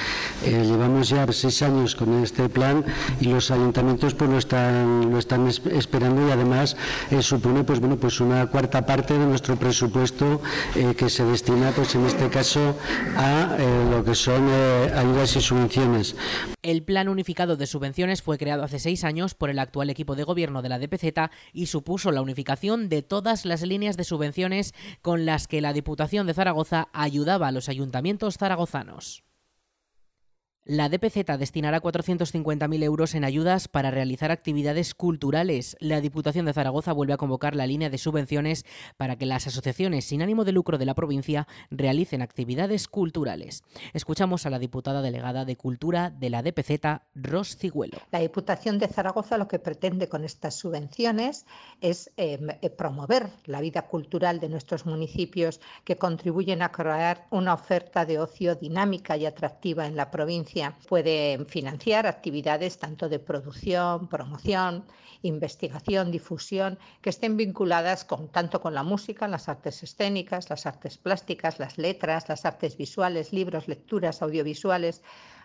Eh, 0.44 0.64
llevamos 0.64 1.08
ya 1.08 1.26
seis 1.32 1.62
años 1.62 1.94
con 1.94 2.22
este 2.22 2.48
plan 2.48 2.84
y 3.20 3.26
los 3.26 3.50
ayuntamientos 3.50 4.14
pues 4.14 4.30
lo 4.30 4.38
están, 4.38 5.10
lo 5.10 5.18
están 5.18 5.46
esperando 5.46 6.26
y 6.28 6.30
además 6.30 6.76
eh, 7.10 7.22
supone 7.22 7.64
pues 7.64 7.80
bueno 7.80 7.96
pues 7.96 8.20
una 8.20 8.46
cuarta 8.46 8.84
parte 8.84 9.18
de 9.18 9.26
nuestro 9.26 9.56
presupuesto 9.56 10.40
eh, 10.74 10.94
que 10.96 11.08
se 11.08 11.24
destina 11.24 11.70
pues 11.72 11.94
en 11.94 12.06
este 12.06 12.28
caso 12.28 12.76
a 13.16 13.56
lo 13.90 14.04
que 14.04 14.14
son 14.14 14.48
ayudas 14.94 15.36
y 15.36 15.40
subvenciones. 15.40 16.16
El 16.62 16.84
plan 16.84 17.08
unificado 17.08 17.56
de 17.56 17.66
subvenciones 17.66 18.22
fue 18.22 18.38
creado 18.38 18.62
hace 18.62 18.78
seis 18.78 19.02
años 19.02 19.34
por 19.34 19.50
el 19.50 19.58
actual 19.58 19.90
equipo 19.90 20.14
de 20.14 20.22
gobierno 20.22 20.62
de 20.62 20.68
la 20.68 20.78
DPZ 20.78 21.30
y 21.52 21.66
supuso 21.66 22.12
la 22.12 22.22
unificación 22.22 22.88
de 22.88 23.02
todas 23.02 23.44
las 23.44 23.62
líneas 23.62 23.96
de 23.96 24.04
subvenciones 24.04 24.74
con 25.02 25.26
las 25.26 25.48
que 25.48 25.60
la 25.60 25.72
Diputación 25.72 26.26
de 26.26 26.34
Zaragoza 26.34 26.88
ayudaba 26.92 27.48
a 27.48 27.52
los 27.52 27.68
ayuntamientos 27.68 27.81
zaragozanos. 28.38 29.24
La 30.64 30.88
DPZ 30.88 31.24
destinará 31.40 31.82
450.000 31.82 32.84
euros 32.84 33.16
en 33.16 33.24
ayudas 33.24 33.66
para 33.66 33.90
realizar 33.90 34.30
actividades 34.30 34.94
culturales. 34.94 35.76
La 35.80 36.00
Diputación 36.00 36.46
de 36.46 36.52
Zaragoza 36.52 36.92
vuelve 36.92 37.14
a 37.14 37.16
convocar 37.16 37.56
la 37.56 37.66
línea 37.66 37.90
de 37.90 37.98
subvenciones 37.98 38.64
para 38.96 39.16
que 39.16 39.26
las 39.26 39.48
asociaciones 39.48 40.04
sin 40.04 40.22
ánimo 40.22 40.44
de 40.44 40.52
lucro 40.52 40.78
de 40.78 40.86
la 40.86 40.94
provincia 40.94 41.48
realicen 41.72 42.22
actividades 42.22 42.86
culturales. 42.86 43.64
Escuchamos 43.92 44.46
a 44.46 44.50
la 44.50 44.60
diputada 44.60 45.02
delegada 45.02 45.44
de 45.44 45.56
Cultura 45.56 46.10
de 46.10 46.30
la 46.30 46.44
DPZ, 46.44 47.00
Ros 47.16 47.56
Cigüelo. 47.56 47.98
La 48.12 48.20
Diputación 48.20 48.78
de 48.78 48.86
Zaragoza 48.86 49.38
lo 49.38 49.48
que 49.48 49.58
pretende 49.58 50.08
con 50.08 50.22
estas 50.22 50.54
subvenciones 50.54 51.44
es 51.80 52.12
eh, 52.16 52.38
eh, 52.62 52.70
promover 52.70 53.30
la 53.46 53.60
vida 53.60 53.88
cultural 53.88 54.38
de 54.38 54.48
nuestros 54.48 54.86
municipios 54.86 55.60
que 55.82 55.96
contribuyen 55.96 56.62
a 56.62 56.70
crear 56.70 57.26
una 57.30 57.52
oferta 57.52 58.06
de 58.06 58.20
ocio 58.20 58.54
dinámica 58.54 59.16
y 59.16 59.26
atractiva 59.26 59.88
en 59.88 59.96
la 59.96 60.12
provincia 60.12 60.51
puede 60.88 61.44
financiar 61.46 62.06
actividades 62.06 62.78
tanto 62.78 63.08
de 63.08 63.18
producción, 63.18 64.08
promoción, 64.08 64.84
investigación, 65.22 66.10
difusión, 66.10 66.78
que 67.00 67.10
estén 67.10 67.36
vinculadas 67.36 68.04
con, 68.04 68.28
tanto 68.28 68.60
con 68.60 68.74
la 68.74 68.82
música, 68.82 69.28
las 69.28 69.48
artes 69.48 69.82
escénicas, 69.82 70.50
las 70.50 70.66
artes 70.66 70.98
plásticas, 70.98 71.58
las 71.58 71.78
letras, 71.78 72.28
las 72.28 72.44
artes 72.44 72.76
visuales, 72.76 73.32
libros, 73.32 73.68
lecturas, 73.68 74.22
audiovisuales, 74.22 75.02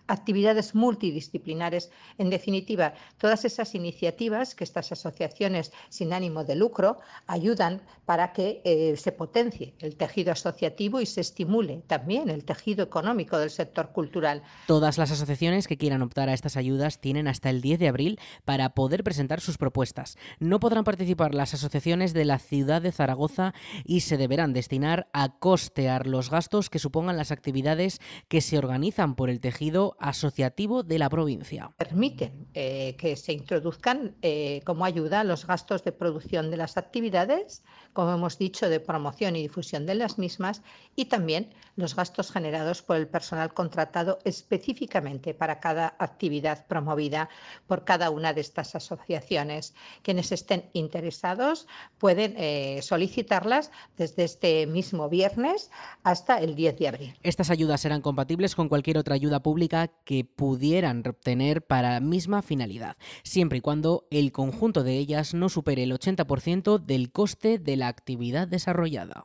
actividades 0.08 0.74
multidisciplinares. 0.74 1.90
En 2.16 2.30
definitiva, 2.30 2.94
todas 3.18 3.44
esas 3.44 3.74
iniciativas 3.74 4.54
que 4.54 4.64
estas 4.64 4.90
asociaciones 4.90 5.72
sin 5.88 6.12
ánimo 6.12 6.44
de 6.44 6.56
lucro 6.56 6.98
ayudan 7.26 7.82
para 8.04 8.32
que 8.32 8.62
eh, 8.64 8.96
se 8.96 9.12
potencie 9.12 9.74
el 9.78 9.96
tejido 9.96 10.32
asociativo 10.32 11.00
y 11.00 11.06
se 11.06 11.20
estimule 11.20 11.82
también 11.86 12.30
el 12.30 12.44
tejido 12.44 12.82
económico 12.82 13.38
del 13.38 13.50
sector 13.50 13.92
cultural. 13.92 14.42
Todas 14.66 14.98
las 14.98 15.10
asociaciones 15.10 15.68
que 15.68 15.76
quieran 15.76 16.02
optar 16.02 16.28
a 16.28 16.34
estas 16.34 16.56
ayudas 16.56 17.00
tienen 17.00 17.28
hasta 17.28 17.50
el 17.50 17.60
10 17.60 17.78
de 17.78 17.88
abril 17.88 18.20
para 18.44 18.70
poder 18.70 19.04
presentar 19.04 19.40
sus 19.40 19.58
propuestas. 19.58 20.16
No 20.38 20.58
podrán 20.58 20.84
participar 20.84 21.34
las 21.34 21.54
asociaciones 21.54 22.14
de 22.14 22.24
la 22.24 22.38
ciudad 22.38 22.80
de 22.80 22.92
Zaragoza 22.92 23.52
y 23.84 24.00
se 24.00 24.16
deberán 24.16 24.52
destinar 24.52 25.08
a 25.12 25.38
costear 25.38 26.06
los 26.06 26.30
gastos 26.30 26.70
que 26.70 26.78
supongan 26.78 27.16
las 27.16 27.30
actividades 27.30 28.00
que 28.28 28.40
se 28.40 28.56
organizan 28.56 29.14
por 29.14 29.28
el 29.28 29.40
tejido 29.40 29.96
asociativo 29.98 30.82
de 30.82 30.98
la 30.98 31.08
provincia. 31.08 31.70
Permiten 31.76 32.48
eh, 32.54 32.96
que 32.98 33.16
se 33.16 33.32
introduzcan 33.32 34.16
eh, 34.22 34.60
como 34.64 34.84
ayuda 34.84 35.24
los 35.24 35.46
gastos 35.46 35.84
de 35.84 35.92
producción 35.92 36.50
de 36.50 36.56
las 36.56 36.76
actividades, 36.76 37.64
como 37.92 38.12
hemos 38.12 38.38
dicho, 38.38 38.68
de 38.68 38.80
promoción 38.80 39.36
y 39.36 39.42
difusión 39.42 39.86
de 39.86 39.94
las 39.94 40.18
mismas, 40.18 40.62
y 40.94 41.06
también 41.06 41.50
los 41.76 41.94
gastos 41.94 42.32
generados 42.32 42.82
por 42.82 42.96
el 42.96 43.06
personal 43.06 43.54
contratado 43.54 44.18
específicamente 44.24 45.34
para 45.34 45.60
cada 45.60 45.94
actividad 45.98 46.66
promovida 46.66 47.28
por 47.66 47.84
cada 47.84 48.10
una 48.10 48.32
de 48.32 48.40
estas 48.40 48.74
asociaciones. 48.74 49.74
Quienes 50.02 50.32
estén 50.32 50.64
interesados 50.72 51.66
pueden 51.98 52.34
eh, 52.36 52.80
solicitarlas 52.82 53.70
desde 53.96 54.24
este 54.24 54.66
mismo 54.66 55.08
viernes 55.08 55.70
hasta 56.02 56.38
el 56.38 56.56
10 56.56 56.78
de 56.78 56.88
abril. 56.88 57.18
Estas 57.22 57.50
ayudas 57.50 57.80
serán 57.80 58.00
compatibles 58.00 58.54
con 58.54 58.68
cualquier 58.68 58.98
otra 58.98 59.14
ayuda 59.14 59.40
pública 59.40 59.88
que 60.04 60.24
pudieran 60.24 61.02
obtener 61.06 61.62
para 61.62 61.92
la 61.94 62.00
misma 62.00 62.42
finalidad, 62.42 62.96
siempre 63.22 63.58
y 63.58 63.60
cuando 63.60 64.06
el 64.10 64.32
conjunto 64.32 64.82
de 64.82 64.98
ellas 64.98 65.34
no 65.34 65.48
supere 65.48 65.84
el 65.84 65.92
80% 65.92 66.78
del 66.78 67.12
coste 67.12 67.58
de 67.58 67.76
la 67.78 67.88
actividad 67.88 68.48
desarrollada. 68.48 69.24